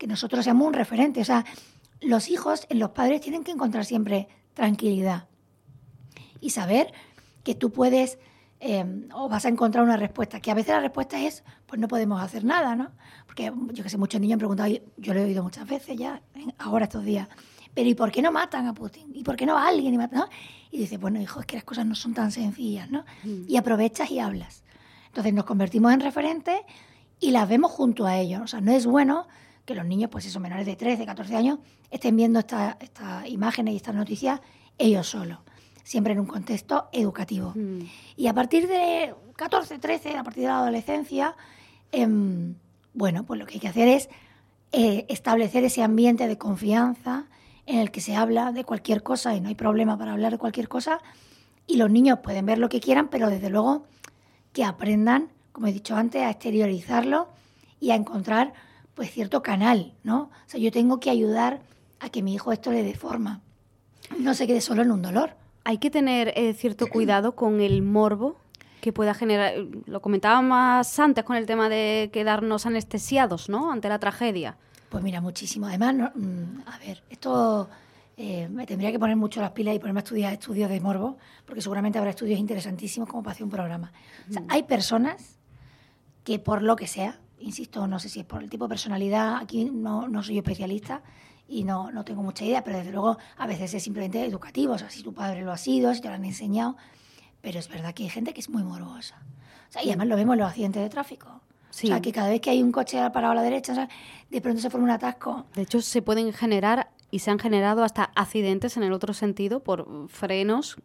Que 0.01 0.09
nosotros 0.09 0.45
seamos 0.45 0.67
un 0.67 0.73
referente, 0.73 1.21
o 1.21 1.25
sea, 1.25 1.45
los 2.01 2.29
hijos 2.29 2.67
en 2.71 2.81
los 2.81 2.91
padres 2.91 3.21
tienen 3.21 3.45
que 3.45 3.53
encontrar 3.53 3.85
siempre 3.85 4.27
tranquilidad 4.55 5.29
y 6.41 6.51
saber 6.51 6.93
que 7.45 7.55
tú 7.55 7.71
puedes 7.71 8.19
Em, 8.63 9.09
o 9.15 9.27
vas 9.27 9.47
a 9.47 9.49
encontrar 9.49 9.83
una 9.83 9.97
respuesta, 9.97 10.39
que 10.39 10.51
a 10.51 10.55
veces 10.55 10.75
la 10.75 10.81
respuesta 10.81 11.19
es, 11.19 11.43
pues 11.67 11.81
no 11.81 11.89
podemos 11.89 12.21
hacer 12.21 12.45
nada, 12.45 12.77
¿no? 12.77 12.91
Porque 13.25 13.51
yo 13.73 13.83
que 13.83 13.89
sé, 13.89 13.97
muchos 13.97 14.21
niños 14.21 14.35
han 14.35 14.39
preguntado, 14.41 14.71
yo 14.99 15.15
lo 15.15 15.21
he 15.21 15.25
oído 15.25 15.43
muchas 15.43 15.67
veces 15.67 15.97
ya, 15.97 16.21
ahora 16.59 16.85
estos 16.85 17.03
días, 17.03 17.27
pero 17.73 17.89
¿y 17.89 17.95
por 17.95 18.13
qué 18.13 18.21
no 18.21 18.31
matan 18.33 18.67
a 18.67 18.75
Putin? 18.75 19.13
¿Y 19.15 19.25
por 19.25 19.37
qué 19.37 19.47
no 19.47 19.55
va 19.55 19.67
alguien 19.67 19.95
y 19.95 19.97
matan? 19.97 20.25
Y 20.71 20.77
dice, 20.77 20.99
bueno, 20.99 21.19
hijo, 21.23 21.41
es 21.41 21.47
que 21.47 21.57
las 21.57 21.65
cosas 21.65 21.87
no 21.87 21.95
son 21.95 22.13
tan 22.13 22.33
sencillas, 22.33 22.91
¿no? 22.91 23.07
Mm. 23.25 23.45
Y 23.49 23.57
aprovechas 23.57 24.11
y 24.11 24.19
hablas. 24.19 24.63
Entonces 25.07 25.33
nos 25.33 25.47
convertimos 25.47 25.95
en 25.95 26.01
referentes 26.01 26.61
y 27.19 27.31
las 27.31 27.49
vemos 27.49 27.73
junto 27.73 28.05
a 28.05 28.19
ellos. 28.19 28.43
O 28.43 28.47
sea, 28.47 28.61
no 28.61 28.73
es 28.73 28.85
bueno 28.85 29.27
que 29.71 29.77
los 29.77 29.87
niños, 29.87 30.11
pues 30.11 30.27
esos 30.27 30.43
menores 30.43 30.67
de 30.67 30.75
13, 30.75 31.07
14 31.07 31.37
años, 31.37 31.61
estén 31.93 32.17
viendo 32.17 32.41
estas 32.41 32.77
imágenes 33.27 33.75
y 33.75 33.77
estas 33.77 33.95
noticias 33.95 34.41
ellos 34.79 35.07
solos 35.07 35.39
siempre 35.85 36.13
en 36.13 36.21
un 36.21 36.27
contexto 36.27 36.89
educativo. 36.93 37.53
Mm. 37.57 37.81
Y 38.17 38.27
a 38.27 38.35
partir 38.35 38.69
de 38.69 39.15
14, 39.37 39.79
13, 39.79 40.17
a 40.17 40.23
partir 40.23 40.43
de 40.43 40.49
la 40.49 40.59
adolescencia, 40.59 41.35
em, 41.91 42.55
bueno, 42.95 43.25
pues 43.25 43.41
lo 43.41 43.47
que 43.47 43.55
hay 43.55 43.61
que 43.61 43.69
hacer 43.69 43.89
es 43.89 44.09
eh, 44.73 45.07
establecer 45.09 45.65
ese 45.65 45.83
ambiente 45.83 46.29
de 46.29 46.39
confianza 46.39 47.27
en 47.67 47.79
el 47.79 47.91
que 47.91 48.01
se 48.01 48.15
habla 48.15 48.53
de 48.53 48.65
cualquier 48.65 49.03
cosa 49.03 49.35
y 49.35 49.41
no 49.41 49.49
hay 49.49 49.57
problema 49.57 49.99
para 49.99 50.13
hablar 50.13 50.33
de 50.33 50.39
cualquier 50.39 50.69
cosa. 50.69 51.01
Y 51.67 51.77
los 51.77 51.91
niños 51.91 52.21
pueden 52.21 52.47
ver 52.47 52.59
lo 52.59 52.69
que 52.69 52.81
quieran, 52.81 53.09
pero 53.09 53.29
desde 53.31 53.51
luego 53.51 53.85
que 54.53 54.65
aprendan, 54.65 55.29
como 55.53 55.67
he 55.67 55.73
dicho 55.73 55.97
antes, 55.97 56.23
a 56.23 56.31
exteriorizarlo 56.31 57.29
y 57.81 57.91
a 57.91 57.97
encontrar 57.97 58.53
pues 59.01 59.13
cierto 59.13 59.43
canal, 59.43 59.95
¿no? 60.05 60.25
O 60.25 60.31
sea, 60.45 60.61
yo 60.61 60.71
tengo 60.71 61.01
que 61.01 61.09
ayudar 61.09 61.63
a 62.01 62.11
que 62.11 62.21
mi 62.21 62.35
hijo 62.35 62.53
esto 62.53 62.71
le 62.71 62.83
dé 62.83 62.95
forma. 62.95 63.41
No 64.19 64.35
se 64.35 64.47
quede 64.47 64.61
solo 64.61 64.83
en 64.83 64.91
un 64.91 65.01
dolor. 65.01 65.37
Hay 65.65 65.79
que 65.79 65.89
tener 65.89 66.35
eh, 66.37 66.53
cierto 66.53 66.87
cuidado 66.87 67.35
con 67.35 67.63
el 67.63 67.81
morbo 67.81 68.37
que 68.83 68.93
pueda 68.93 69.15
generar. 69.15 69.55
Lo 69.87 70.03
comentaba 70.03 70.43
más 70.43 70.99
antes 70.99 71.25
con 71.25 71.37
el 71.37 71.47
tema 71.47 71.71
de 71.71 72.11
quedarnos 72.13 72.67
anestesiados, 72.67 73.49
¿no? 73.49 73.73
Ante 73.73 73.89
la 73.89 73.99
tragedia. 73.99 74.59
Pues 74.91 75.03
mira, 75.03 75.23
muchísimo. 75.23 75.65
Además, 75.65 76.13
mm, 76.15 76.61
a 76.67 76.79
ver, 76.81 77.03
esto 77.09 77.71
eh, 78.19 78.51
me 78.51 78.67
tendría 78.67 78.93
que 78.93 78.99
poner 78.99 79.17
mucho 79.17 79.41
las 79.41 79.53
pilas 79.53 79.75
y 79.75 79.79
ponerme 79.79 80.01
a 80.01 80.03
estudiar 80.03 80.35
estudios 80.35 80.69
de 80.69 80.79
morbo, 80.79 81.17
porque 81.47 81.63
seguramente 81.63 81.99
habrá 81.99 82.11
estudios 82.11 82.39
interesantísimos 82.39 83.09
como 83.09 83.23
para 83.23 83.33
hacer 83.33 83.45
un 83.45 83.51
programa. 83.51 83.93
O 84.29 84.33
sea, 84.35 84.43
hay 84.49 84.65
personas 84.65 85.39
que 86.23 86.39
por 86.39 86.61
lo 86.61 86.77
que 86.77 86.87
sea, 86.87 87.19
insisto, 87.41 87.87
no 87.87 87.99
sé 87.99 88.09
si 88.09 88.21
es 88.21 88.27
por 88.27 88.43
el 88.43 88.51
tipo 88.51 88.65
de 88.67 88.71
personalidad, 88.71 89.37
aquí 89.37 89.65
no, 89.65 90.09
no 90.09 90.23
soy 90.23 90.39
especialista, 90.39 91.03
y 91.51 91.65
no, 91.65 91.91
no 91.91 92.05
tengo 92.05 92.23
mucha 92.23 92.45
idea, 92.45 92.63
pero 92.63 92.79
desde 92.79 92.93
luego 92.93 93.19
a 93.37 93.47
veces 93.47 93.75
es 93.75 93.83
simplemente 93.83 94.25
educativo, 94.25 94.75
o 94.75 94.79
sea, 94.79 94.89
si 94.89 95.03
tu 95.03 95.13
padre 95.13 95.43
lo 95.43 95.51
ha 95.51 95.57
sido, 95.57 95.93
si 95.93 96.01
te 96.01 96.09
lo 96.09 96.15
han 96.15 96.25
enseñado, 96.25 96.77
pero 97.41 97.59
es 97.59 97.69
verdad 97.69 97.93
que 97.93 98.05
hay 98.05 98.09
gente 98.09 98.33
que 98.33 98.41
es 98.41 98.49
muy 98.49 98.63
morbosa. 98.63 99.21
O 99.69 99.73
sea, 99.73 99.83
y 99.83 99.89
además 99.89 100.07
lo 100.07 100.17
vemos 100.17 100.35
en 100.35 100.41
los 100.41 100.49
accidentes 100.49 100.83
de 100.83 100.89
tráfico. 100.89 101.29
O 101.29 101.73
sea, 101.73 102.01
que 102.01 102.13
cada 102.13 102.29
vez 102.29 102.41
que 102.41 102.51
hay 102.51 102.63
un 102.63 102.73
coche 102.73 102.99
parado 103.11 103.33
a 103.33 103.35
la 103.35 103.43
derecha, 103.43 103.89
de 104.29 104.41
pronto 104.41 104.61
se 104.61 104.71
forma 104.71 104.85
un 104.85 104.91
atasco. 104.91 105.47
De 105.55 105.63
hecho, 105.63 105.81
se 105.81 106.03
pueden 106.03 106.33
generar 106.33 106.91
y 107.11 107.21
se 107.21 107.31
han 107.31 107.39
generado 107.39 107.85
hasta 107.85 108.11
accidentes 108.15 108.77
en 108.77 108.83
el 108.83 108.93
otro 108.93 109.15
sentido 109.15 109.61
por 109.61 110.09
frenos 110.09 110.77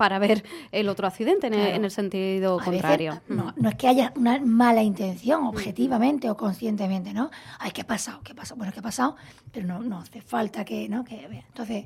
para 0.00 0.18
ver 0.18 0.44
el 0.72 0.88
otro 0.88 1.06
accidente 1.06 1.48
en, 1.48 1.84
el, 1.84 1.90
sentido 1.90 2.58
contrario. 2.58 3.20
no, 3.28 3.52
no, 3.54 3.68
es 3.68 3.74
que 3.74 3.86
haya 3.86 4.14
una 4.16 4.40
mala 4.40 4.82
intención 4.82 5.44
objetivamente 5.44 6.30
o 6.30 6.38
conscientemente, 6.38 7.12
¿no? 7.12 7.30
Ay, 7.58 7.70
¿qué 7.72 7.82
ha 7.82 7.86
pasado? 7.86 8.22
¿Qué 8.24 8.32
ha 8.32 8.34
pasado? 8.34 8.56
Bueno, 8.56 8.72
¿qué 8.72 8.78
ha 8.78 8.82
pasado? 8.82 9.16
Pero 9.52 9.66
no, 9.66 9.80
no 9.80 9.98
hace 9.98 10.22
falta 10.22 10.64
que, 10.64 10.88
¿no? 10.88 11.04
Que, 11.04 11.26
entonces, 11.26 11.84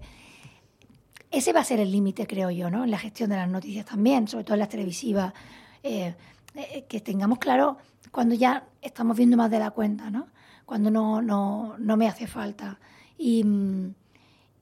ese 1.28 1.52
va 1.52 1.58
a 1.58 1.64
ser 1.64 1.80
el 1.80 1.90
límite, 1.90 2.24
creo 2.28 2.52
yo, 2.52 2.70
¿no? 2.70 2.84
En 2.84 2.92
la 2.92 2.98
gestión 2.98 3.30
de 3.30 3.36
las 3.36 3.48
noticias 3.48 3.84
también, 3.84 4.28
sobre 4.28 4.44
todo 4.44 4.54
en 4.54 4.60
las 4.60 4.68
televisivas, 4.68 5.34
eh, 5.82 6.14
eh, 6.54 6.84
que 6.88 7.00
tengamos 7.00 7.40
claro 7.40 7.78
cuando 8.12 8.36
ya 8.36 8.62
estamos 8.80 9.16
viendo 9.16 9.36
más 9.36 9.50
de 9.50 9.58
la 9.58 9.72
cuenta, 9.72 10.08
¿no? 10.08 10.28
Cuando 10.66 10.88
no, 10.88 11.20
no, 11.20 11.74
no 11.78 11.96
me 11.96 12.06
hace 12.06 12.28
falta. 12.28 12.78
Y, 13.18 13.44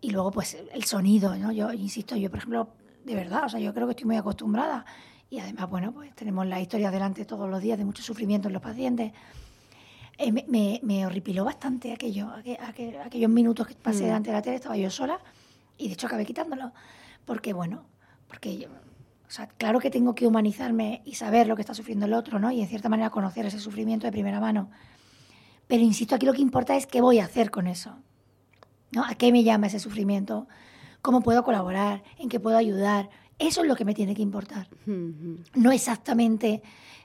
y 0.01 0.11
luego, 0.11 0.31
pues, 0.31 0.57
el 0.73 0.85
sonido, 0.85 1.37
¿no? 1.37 1.53
Yo 1.53 1.71
insisto, 1.75 2.17
yo, 2.17 2.31
por 2.31 2.39
ejemplo, 2.39 2.69
de 3.05 3.15
verdad, 3.15 3.45
o 3.45 3.49
sea, 3.49 3.61
yo 3.61 3.73
creo 3.75 3.87
que 3.87 3.93
estoy 3.93 4.07
muy 4.07 4.17
acostumbrada. 4.17 4.85
Y 5.31 5.39
además, 5.39 5.69
bueno, 5.71 5.93
pues 5.93 6.15
tenemos 6.15 6.47
la 6.47 6.61
historia 6.61 6.91
delante 6.91 7.25
todos 7.25 7.49
los 7.49 7.61
días 7.61 7.79
de 7.79 7.85
mucho 7.85 8.03
sufrimiento 8.03 8.49
en 8.49 8.55
los 8.55 8.63
pacientes. 8.63 9.13
Eh, 10.19 10.31
me, 10.31 10.81
me, 10.83 11.07
horripiló 11.07 11.45
bastante 11.45 11.93
aquello, 11.93 12.31
aquellos 13.05 13.31
minutos 13.31 13.67
que 13.67 13.75
pasé 13.75 14.03
mm. 14.03 14.07
delante 14.07 14.31
de 14.31 14.37
la 14.37 14.43
tele, 14.43 14.57
estaba 14.57 14.77
yo 14.77 14.91
sola 14.91 15.19
y 15.79 15.89
de 15.89 15.95
hecho 15.95 16.07
acabé 16.07 16.27
quitándolo. 16.27 16.73
Porque, 17.25 17.53
bueno, 17.53 17.85
porque 18.29 18.59
yo, 18.59 18.69
o 18.69 19.31
sea, 19.31 19.47
claro 19.47 19.81
que 19.81 19.91
tengo 19.91 20.15
que 20.15 20.27
humanizarme 20.27 21.01
y 21.07 21.15
saber 21.15 21.47
lo 21.47 21.57
que 21.57 21.63
está 21.63 21.73
sufriendo 21.73 22.05
el 22.07 22.13
otro, 22.13 22.39
¿no? 22.39 22.51
Y 22.51 22.61
en 22.61 22.69
cierta 22.69 22.91
manera 22.91 23.09
conocer 23.09 23.47
ese 23.47 23.59
sufrimiento 23.59 24.07
de 24.07 24.13
primera 24.13 24.41
mano. 24.41 24.71
Pero 25.67 25.83
insisto, 25.83 26.15
aquí 26.15 26.27
lo 26.27 26.35
que 26.35 26.43
importa 26.43 26.77
es 26.77 26.87
qué 26.87 27.01
voy 27.01 27.19
a 27.19 27.25
hacer 27.25 27.51
con 27.51 27.67
eso. 27.67 27.97
¿no? 28.93 29.05
¿A 29.05 29.15
qué 29.15 29.33
me 29.33 29.43
llama 29.43 29.67
ese 29.67 29.79
sufrimiento? 29.79 30.47
Cómo 31.03 31.21
puedo 31.21 31.43
colaborar, 31.45 32.03
en 32.19 32.29
qué 32.29 32.41
puedo 32.41 32.57
ayudar. 32.57 33.11
Eso 33.39 33.63
es 33.63 33.69
lo 33.69 33.77
que 33.77 33.85
me 33.85 33.93
tiene 33.93 34.15
que 34.15 34.23
importar. 34.23 34.69
No 34.87 35.73
exactamente 35.73 36.63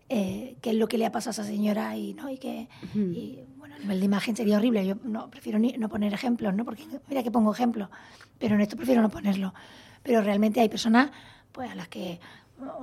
eh, 0.07 0.55
qué 0.61 0.69
es 0.69 0.75
lo 0.75 0.87
que 0.87 0.97
le 0.97 1.05
ha 1.05 1.11
pasado 1.11 1.31
a 1.31 1.43
esa 1.43 1.43
señora 1.43 1.97
y, 1.97 2.13
¿no? 2.13 2.29
y 2.29 2.37
que, 2.37 2.67
bueno, 3.57 3.75
a 3.75 3.79
nivel 3.79 3.99
de 3.99 4.05
imagen 4.05 4.35
sería 4.35 4.57
horrible. 4.57 4.85
Yo 4.85 4.95
no, 5.03 5.29
prefiero 5.29 5.59
no 5.59 5.89
poner 5.89 6.13
ejemplos, 6.13 6.53
¿no? 6.53 6.63
Porque 6.63 6.85
mira 7.09 7.23
que 7.23 7.31
pongo 7.31 7.51
ejemplos, 7.51 7.89
pero 8.37 8.55
en 8.55 8.61
esto 8.61 8.77
prefiero 8.77 9.01
no 9.01 9.09
ponerlo. 9.09 9.53
Pero 10.03 10.21
realmente 10.21 10.61
hay 10.61 10.69
personas 10.69 11.09
pues, 11.51 11.71
a 11.71 11.75
las 11.75 11.87
que 11.87 12.19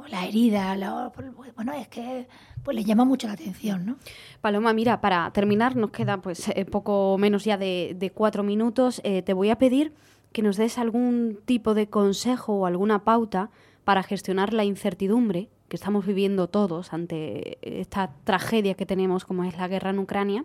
la 0.09 0.27
herida, 0.27 0.77
la, 0.77 1.13
bueno, 1.57 1.73
es 1.73 1.89
que 1.89 2.29
pues 2.63 2.77
les 2.77 2.85
llama 2.85 3.05
mucho 3.05 3.27
la 3.27 3.35
atención, 3.35 3.85
¿no? 3.85 3.97
Paloma, 4.41 4.73
mira, 4.73 5.01
para 5.01 5.31
terminar, 5.33 5.77
nos 5.77 5.91
queda 5.91 6.19
pues 6.19 6.49
eh, 6.49 6.65
poco 6.65 7.17
menos 7.19 7.45
ya 7.45 7.59
de, 7.59 8.13
cuatro 8.15 8.43
minutos. 8.43 9.01
Eh, 9.05 9.23
te 9.23 9.33
voy 9.33 9.51
a 9.51 9.59
pedir 9.59 9.93
que 10.35 10.43
nos 10.43 10.57
des 10.57 10.79
algún 10.79 11.39
tipo 11.47 11.75
de 11.75 11.87
consejo 11.87 12.55
o 12.55 12.67
alguna 12.67 13.05
pauta 13.05 13.51
para 13.85 14.03
gestionar 14.03 14.53
la 14.53 14.65
incertidumbre 14.65 15.49
que 15.69 15.77
estamos 15.77 16.05
viviendo 16.05 16.49
todos 16.49 16.93
ante 16.93 17.57
esta 17.63 18.11
tragedia 18.25 18.75
que 18.75 18.85
tenemos 18.85 19.25
como 19.25 19.45
es 19.45 19.57
la 19.57 19.69
guerra 19.69 19.91
en 19.91 20.01
Ucrania. 20.01 20.45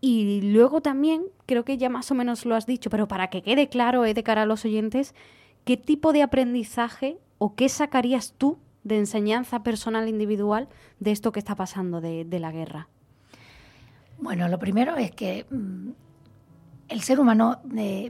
Y 0.00 0.40
luego 0.52 0.80
también, 0.80 1.22
creo 1.46 1.64
que 1.64 1.78
ya 1.78 1.88
más 1.88 2.10
o 2.10 2.16
menos 2.16 2.44
lo 2.44 2.56
has 2.56 2.66
dicho, 2.66 2.90
pero 2.90 3.06
para 3.06 3.28
que 3.28 3.42
quede 3.42 3.68
claro 3.68 4.04
eh, 4.04 4.14
de 4.14 4.24
cara 4.24 4.42
a 4.42 4.46
los 4.46 4.64
oyentes, 4.64 5.14
¿qué 5.64 5.76
tipo 5.76 6.12
de 6.12 6.22
aprendizaje 6.22 7.16
o 7.38 7.54
qué 7.54 7.68
sacarías 7.68 8.34
tú 8.36 8.58
de 8.82 8.98
enseñanza 8.98 9.62
personal 9.62 10.08
individual 10.08 10.68
de 10.98 11.12
esto 11.12 11.30
que 11.30 11.38
está 11.38 11.54
pasando 11.54 12.00
de, 12.00 12.24
de 12.24 12.40
la 12.40 12.50
guerra? 12.50 12.88
Bueno, 14.18 14.48
lo 14.48 14.58
primero 14.58 14.96
es 14.96 15.12
que 15.12 15.46
mm, 15.48 15.90
el 16.88 17.00
ser 17.02 17.20
humano, 17.20 17.60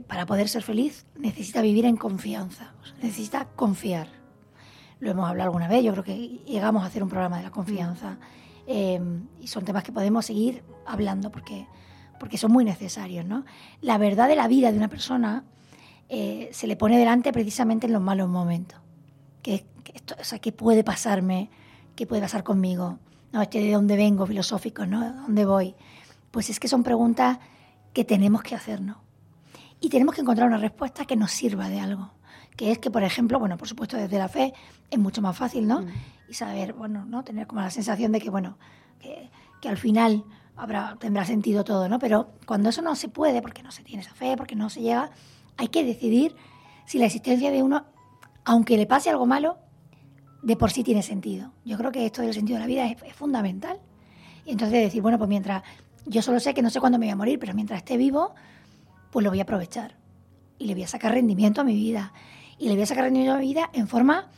para 0.07 0.25
poder 0.25 0.49
ser 0.49 0.63
feliz, 0.63 1.05
necesita 1.17 1.61
vivir 1.61 1.85
en 1.85 1.97
confianza, 1.97 2.73
necesita 3.01 3.45
confiar. 3.55 4.07
Lo 4.99 5.11
hemos 5.11 5.29
hablado 5.29 5.49
alguna 5.49 5.67
vez, 5.67 5.83
yo 5.83 5.91
creo 5.91 6.03
que 6.03 6.41
llegamos 6.45 6.83
a 6.83 6.87
hacer 6.87 7.03
un 7.03 7.09
programa 7.09 7.37
de 7.37 7.43
la 7.43 7.51
confianza. 7.51 8.17
Eh, 8.67 8.99
y 9.39 9.47
son 9.47 9.63
temas 9.63 9.83
que 9.83 9.91
podemos 9.91 10.25
seguir 10.25 10.63
hablando 10.87 11.31
porque, 11.31 11.67
porque 12.19 12.37
son 12.37 12.51
muy 12.51 12.65
necesarios, 12.65 13.25
¿no? 13.25 13.45
La 13.81 13.97
verdad 13.97 14.27
de 14.27 14.35
la 14.35 14.47
vida 14.47 14.71
de 14.71 14.77
una 14.77 14.87
persona 14.87 15.43
eh, 16.09 16.49
se 16.51 16.67
le 16.67 16.75
pone 16.75 16.97
delante 16.97 17.31
precisamente 17.31 17.87
en 17.87 17.93
los 17.93 18.01
malos 18.01 18.27
momentos. 18.27 18.79
¿Qué, 19.41 19.65
esto, 19.93 20.15
o 20.19 20.23
sea, 20.23 20.39
¿qué 20.39 20.51
puede 20.51 20.83
pasarme? 20.83 21.49
¿Qué 21.95 22.07
puede 22.07 22.21
pasar 22.21 22.43
conmigo? 22.43 22.99
No, 23.31 23.41
este 23.41 23.59
de 23.59 23.71
dónde 23.71 23.95
vengo, 23.95 24.25
filosófico, 24.25 24.85
¿no? 24.85 25.13
¿Dónde 25.13 25.45
voy? 25.45 25.75
Pues 26.31 26.49
es 26.49 26.59
que 26.59 26.67
son 26.67 26.83
preguntas 26.83 27.37
que 27.95 28.05
tenemos 28.05 28.43
que 28.43 28.53
hacernos. 28.53 28.97
Y 29.79 29.89
tenemos 29.89 30.13
que 30.13 30.21
encontrar 30.21 30.47
una 30.47 30.57
respuesta 30.57 31.05
que 31.05 31.15
nos 31.15 31.31
sirva 31.31 31.69
de 31.69 31.79
algo. 31.79 32.11
Que 32.55 32.71
es 32.71 32.77
que, 32.77 32.91
por 32.91 33.03
ejemplo, 33.03 33.39
bueno, 33.39 33.57
por 33.57 33.67
supuesto, 33.67 33.97
desde 33.97 34.19
la 34.19 34.27
fe 34.27 34.53
es 34.91 34.99
mucho 34.99 35.21
más 35.21 35.35
fácil, 35.35 35.67
¿no? 35.67 35.81
Mm. 35.81 35.87
Y 36.29 36.33
saber, 36.33 36.73
bueno, 36.73 37.05
¿no? 37.05 37.23
Tener 37.23 37.47
como 37.47 37.61
la 37.61 37.71
sensación 37.71 38.11
de 38.11 38.21
que, 38.21 38.29
bueno, 38.29 38.57
que, 38.99 39.31
que 39.61 39.69
al 39.69 39.77
final 39.77 40.23
habrá, 40.55 40.95
tendrá 40.99 41.25
sentido 41.25 41.63
todo, 41.63 41.89
¿no? 41.89 41.97
Pero 41.97 42.33
cuando 42.45 42.69
eso 42.69 42.81
no 42.81 42.95
se 42.95 43.09
puede, 43.09 43.41
porque 43.41 43.63
no 43.63 43.71
se 43.71 43.83
tiene 43.83 44.03
esa 44.03 44.13
fe, 44.13 44.35
porque 44.37 44.55
no 44.55 44.69
se 44.69 44.81
llega, 44.81 45.09
hay 45.57 45.69
que 45.69 45.83
decidir 45.83 46.35
si 46.85 46.99
la 46.99 47.05
existencia 47.05 47.49
de 47.49 47.63
uno, 47.63 47.85
aunque 48.43 48.77
le 48.77 48.85
pase 48.85 49.09
algo 49.09 49.25
malo, 49.25 49.57
de 50.41 50.55
por 50.55 50.71
sí 50.71 50.83
tiene 50.83 51.01
sentido. 51.01 51.51
Yo 51.63 51.77
creo 51.77 51.91
que 51.91 52.05
esto 52.05 52.21
del 52.21 52.33
sentido 52.33 52.57
de 52.57 52.61
la 52.61 52.67
vida 52.67 52.85
es, 52.87 53.15
fundamental. 53.15 53.79
Y 54.45 54.51
entonces 54.51 54.79
decir, 54.79 55.01
bueno, 55.01 55.17
pues 55.17 55.27
mientras 55.27 55.63
yo 56.05 56.21
solo 56.21 56.39
sé 56.39 56.53
que 56.53 56.61
no 56.61 56.69
sé 56.69 56.79
cuándo 56.79 56.99
me 56.99 57.05
voy 57.05 57.11
a 57.11 57.15
morir, 57.15 57.39
pero 57.39 57.53
mientras 57.53 57.77
esté 57.77 57.97
vivo, 57.97 58.33
pues 59.11 59.23
lo 59.23 59.29
voy 59.29 59.39
a 59.39 59.43
aprovechar. 59.43 59.97
Y 60.57 60.65
le 60.65 60.73
voy 60.73 60.83
a 60.83 60.87
sacar 60.87 61.13
rendimiento 61.13 61.61
a 61.61 61.63
mi 61.63 61.73
vida. 61.73 62.13
Y 62.57 62.67
le 62.67 62.75
voy 62.75 62.83
a 62.83 62.85
sacar 62.85 63.05
rendimiento 63.05 63.35
a 63.35 63.39
mi 63.39 63.47
vida 63.47 63.69
en 63.73 63.87
forma, 63.87 64.29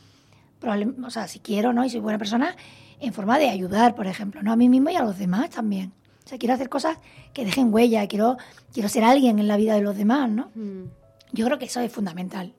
o 0.62 1.10
sea, 1.10 1.28
si 1.28 1.38
quiero, 1.40 1.72
¿no? 1.72 1.84
Y 1.84 1.90
soy 1.90 2.00
buena 2.00 2.18
persona, 2.18 2.56
en 3.00 3.12
forma 3.12 3.38
de 3.38 3.48
ayudar, 3.48 3.94
por 3.94 4.06
ejemplo, 4.06 4.42
¿no? 4.42 4.52
A 4.52 4.56
mí 4.56 4.68
mismo 4.68 4.90
y 4.90 4.96
a 4.96 5.02
los 5.02 5.18
demás 5.18 5.50
también. 5.50 5.92
O 6.24 6.28
sea, 6.28 6.38
quiero 6.38 6.54
hacer 6.54 6.68
cosas 6.68 6.98
que 7.32 7.44
dejen 7.44 7.72
huella, 7.72 8.06
quiero, 8.06 8.36
quiero 8.72 8.88
ser 8.88 9.04
alguien 9.04 9.38
en 9.38 9.48
la 9.48 9.56
vida 9.56 9.74
de 9.74 9.82
los 9.82 9.96
demás, 9.96 10.28
¿no? 10.28 10.50
Mm. 10.54 10.84
Yo 11.32 11.46
creo 11.46 11.58
que 11.58 11.66
eso 11.66 11.80
es 11.80 11.92
fundamental. 11.92 12.54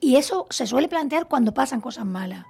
Y 0.00 0.16
eso 0.16 0.46
se 0.50 0.66
suele 0.66 0.88
plantear 0.88 1.26
cuando 1.28 1.54
pasan 1.54 1.80
cosas 1.80 2.04
malas. 2.04 2.44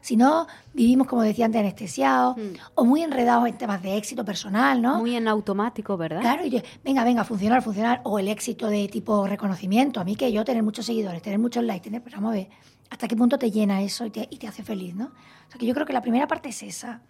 Si 0.00 0.16
no, 0.16 0.46
vivimos, 0.72 1.06
como 1.06 1.22
decía 1.22 1.46
antes, 1.46 1.60
anestesiados 1.60 2.36
mm. 2.36 2.40
o 2.74 2.84
muy 2.84 3.02
enredados 3.02 3.48
en 3.48 3.58
temas 3.58 3.82
de 3.82 3.96
éxito 3.96 4.24
personal, 4.24 4.80
¿no? 4.80 4.98
Muy 4.98 5.16
en 5.16 5.28
automático, 5.28 5.96
¿verdad? 5.96 6.20
Claro, 6.20 6.44
y 6.44 6.62
venga, 6.84 7.04
venga, 7.04 7.24
funcionar, 7.24 7.62
funcionar. 7.62 8.00
O 8.04 8.18
el 8.18 8.28
éxito 8.28 8.68
de 8.68 8.88
tipo 8.88 9.26
reconocimiento. 9.26 10.00
A 10.00 10.04
mí 10.04 10.16
que 10.16 10.32
yo 10.32 10.44
tener 10.44 10.62
muchos 10.62 10.86
seguidores, 10.86 11.22
tener 11.22 11.38
muchos 11.38 11.64
likes, 11.64 11.84
tener, 11.84 12.02
pero 12.02 12.16
vamos 12.16 12.32
a 12.32 12.34
ver, 12.36 12.48
¿hasta 12.90 13.08
qué 13.08 13.16
punto 13.16 13.38
te 13.38 13.50
llena 13.50 13.82
eso 13.82 14.06
y 14.06 14.10
te, 14.10 14.26
y 14.30 14.38
te 14.38 14.46
hace 14.46 14.62
feliz, 14.62 14.94
¿no? 14.94 15.06
O 15.06 15.50
sea, 15.50 15.58
que 15.58 15.66
yo 15.66 15.74
creo 15.74 15.86
que 15.86 15.92
la 15.92 16.02
primera 16.02 16.26
parte 16.26 16.48
es 16.48 16.62
esa. 16.62 17.02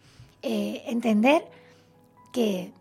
Eh, 0.42 0.82
entender 0.86 1.44
que 2.32 2.72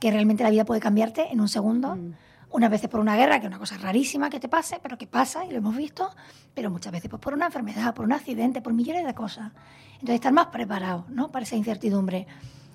que 0.00 0.10
realmente 0.10 0.42
la 0.42 0.50
vida 0.50 0.64
puede 0.64 0.80
cambiarte 0.80 1.30
en 1.30 1.40
un 1.40 1.48
segundo. 1.48 1.94
Mm. 1.94 2.14
Unas 2.52 2.70
veces 2.70 2.88
por 2.90 3.00
una 3.00 3.16
guerra, 3.16 3.38
que 3.38 3.46
es 3.46 3.50
una 3.50 3.58
cosa 3.58 3.78
rarísima 3.78 4.28
que 4.28 4.40
te 4.40 4.48
pase, 4.48 4.80
pero 4.82 4.98
que 4.98 5.06
pasa 5.06 5.44
y 5.44 5.50
lo 5.50 5.58
hemos 5.58 5.76
visto, 5.76 6.10
pero 6.52 6.70
muchas 6.70 6.92
veces 6.92 7.08
pues, 7.08 7.22
por 7.22 7.32
una 7.32 7.46
enfermedad, 7.46 7.94
por 7.94 8.04
un 8.04 8.12
accidente, 8.12 8.60
por 8.60 8.72
millones 8.72 9.06
de 9.06 9.14
cosas. 9.14 9.52
Entonces, 9.94 10.16
estar 10.16 10.32
más 10.32 10.46
preparados 10.46 11.08
¿no? 11.10 11.30
para 11.30 11.44
esa 11.44 11.56
incertidumbre 11.56 12.26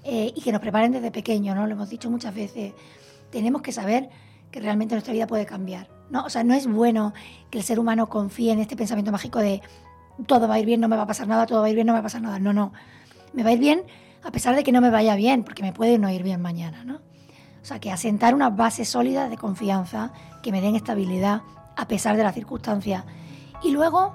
eh, 0.04 0.32
y 0.34 0.42
que 0.42 0.52
nos 0.52 0.62
preparen 0.62 0.92
desde 0.92 1.12
pequeño, 1.12 1.56
¿no? 1.56 1.68
lo 1.68 1.74
hemos 1.74 1.90
dicho 1.90 2.10
muchas 2.10 2.34
veces. 2.34 2.74
Tenemos 3.32 3.62
que 3.62 3.72
saber 3.72 4.10
que 4.50 4.62
realmente 4.62 4.96
nuestra 4.96 5.14
vida 5.14 5.28
puede 5.28 5.46
cambiar. 5.46 5.90
¿no? 6.10 6.24
O 6.24 6.30
sea, 6.30 6.44
no 6.44 6.54
es 6.54 6.68
bueno 6.68 7.14
que 7.50 7.58
el 7.58 7.64
ser 7.64 7.80
humano 7.80 8.08
confíe 8.08 8.54
en 8.54 8.60
este 8.60 8.78
pensamiento 8.78 9.12
mágico 9.12 9.40
de 9.40 9.62
todo 10.28 10.48
va 10.48 10.56
a 10.56 10.60
ir 10.60 10.66
bien, 10.66 10.80
no 10.80 10.88
me 10.88 10.96
va 10.96 11.04
a 11.04 11.08
pasar 11.08 11.28
nada, 11.28 11.46
todo 11.46 11.60
va 11.60 11.68
a 11.68 11.70
ir 11.70 11.76
bien, 11.76 11.88
no 11.88 11.94
me 11.94 11.98
va 11.98 12.02
a 12.02 12.04
pasar 12.04 12.22
nada. 12.22 12.40
No, 12.40 12.54
no. 12.54 12.72
Me 13.34 13.44
va 13.44 13.50
a 13.50 13.54
ir 13.54 13.60
bien 13.60 13.84
a 14.24 14.32
pesar 14.32 14.56
de 14.56 14.64
que 14.64 14.72
no 14.72 14.82
me 14.82 14.90
vaya 14.90 15.16
bien, 15.16 15.44
porque 15.44 15.62
me 15.62 15.74
puede 15.74 16.00
no 16.00 16.10
ir 16.10 16.24
bien 16.24 16.42
mañana, 16.42 16.84
¿no? 16.84 17.00
O 17.66 17.68
sea, 17.68 17.80
que 17.80 17.92
asentar 17.92 18.36
unas 18.36 18.56
bases 18.56 18.88
sólidas 18.88 19.28
de 19.28 19.38
confianza 19.38 20.14
que 20.44 20.52
me 20.52 20.62
den 20.62 20.76
estabilidad 20.76 21.42
a 21.76 21.88
pesar 21.88 22.16
de 22.16 22.22
las 22.22 22.36
circunstancias. 22.36 23.04
Y 23.64 23.72
luego, 23.72 24.14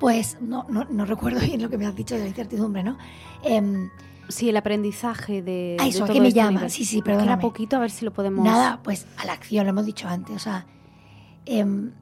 pues, 0.00 0.36
no, 0.40 0.66
no, 0.68 1.04
recuerdo 1.04 1.38
bien 1.38 1.62
lo 1.62 1.70
que 1.70 1.78
me 1.78 1.86
has 1.86 1.94
dicho 1.94 2.16
de 2.16 2.22
la 2.22 2.26
incertidumbre, 2.26 2.82
¿no? 2.82 2.98
Eh, 3.44 3.88
sí, 4.28 4.48
el 4.48 4.56
aprendizaje 4.56 5.42
de. 5.42 5.76
A 5.78 5.86
eso, 5.86 6.06
¿a 6.06 6.08
qué 6.08 6.20
me 6.20 6.32
llama? 6.32 6.68
Sí, 6.68 6.84
sí, 6.84 7.02
perdóname. 7.02 7.34
Era 7.34 7.40
poquito, 7.40 7.76
a 7.76 7.78
ver 7.78 7.92
si 7.92 8.04
lo 8.04 8.12
podemos. 8.12 8.44
Nada, 8.44 8.80
pues 8.82 9.06
a 9.16 9.26
la 9.26 9.34
acción, 9.34 9.64
lo 9.64 9.70
hemos 9.70 9.86
dicho 9.86 10.08
antes. 10.08 10.34
O 10.34 10.40
sea, 10.40 10.66
em, 11.44 11.92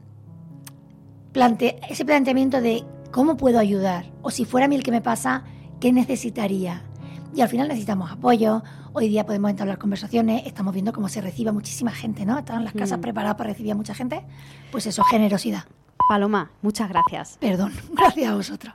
plante 1.32 1.78
ese 1.90 2.06
planteamiento 2.06 2.62
de 2.62 2.86
cómo 3.10 3.36
puedo 3.36 3.58
ayudar, 3.58 4.06
o 4.22 4.30
si 4.30 4.46
fuera 4.46 4.64
a 4.64 4.68
mí 4.68 4.76
el 4.76 4.82
que 4.82 4.92
me 4.92 5.02
pasa, 5.02 5.44
¿qué 5.78 5.92
necesitaría? 5.92 6.84
Y 7.34 7.40
al 7.40 7.48
final 7.48 7.66
necesitamos 7.66 8.12
apoyo. 8.12 8.62
Hoy 8.92 9.08
día 9.08 9.26
podemos 9.26 9.50
entablar 9.50 9.76
conversaciones. 9.76 10.46
Estamos 10.46 10.72
viendo 10.72 10.92
cómo 10.92 11.08
se 11.08 11.20
recibe 11.20 11.50
muchísima 11.50 11.90
gente, 11.90 12.24
¿no? 12.24 12.38
Están 12.38 12.62
las 12.62 12.72
casas 12.72 12.98
mm. 12.98 13.02
preparadas 13.02 13.36
para 13.36 13.50
recibir 13.50 13.72
a 13.72 13.74
mucha 13.74 13.92
gente. 13.92 14.24
Pues 14.70 14.86
eso, 14.86 15.02
generosidad. 15.02 15.64
Paloma, 16.08 16.52
muchas 16.62 16.88
gracias. 16.88 17.38
Perdón, 17.40 17.72
gracias 17.92 18.30
a 18.30 18.36
vosotros. 18.36 18.74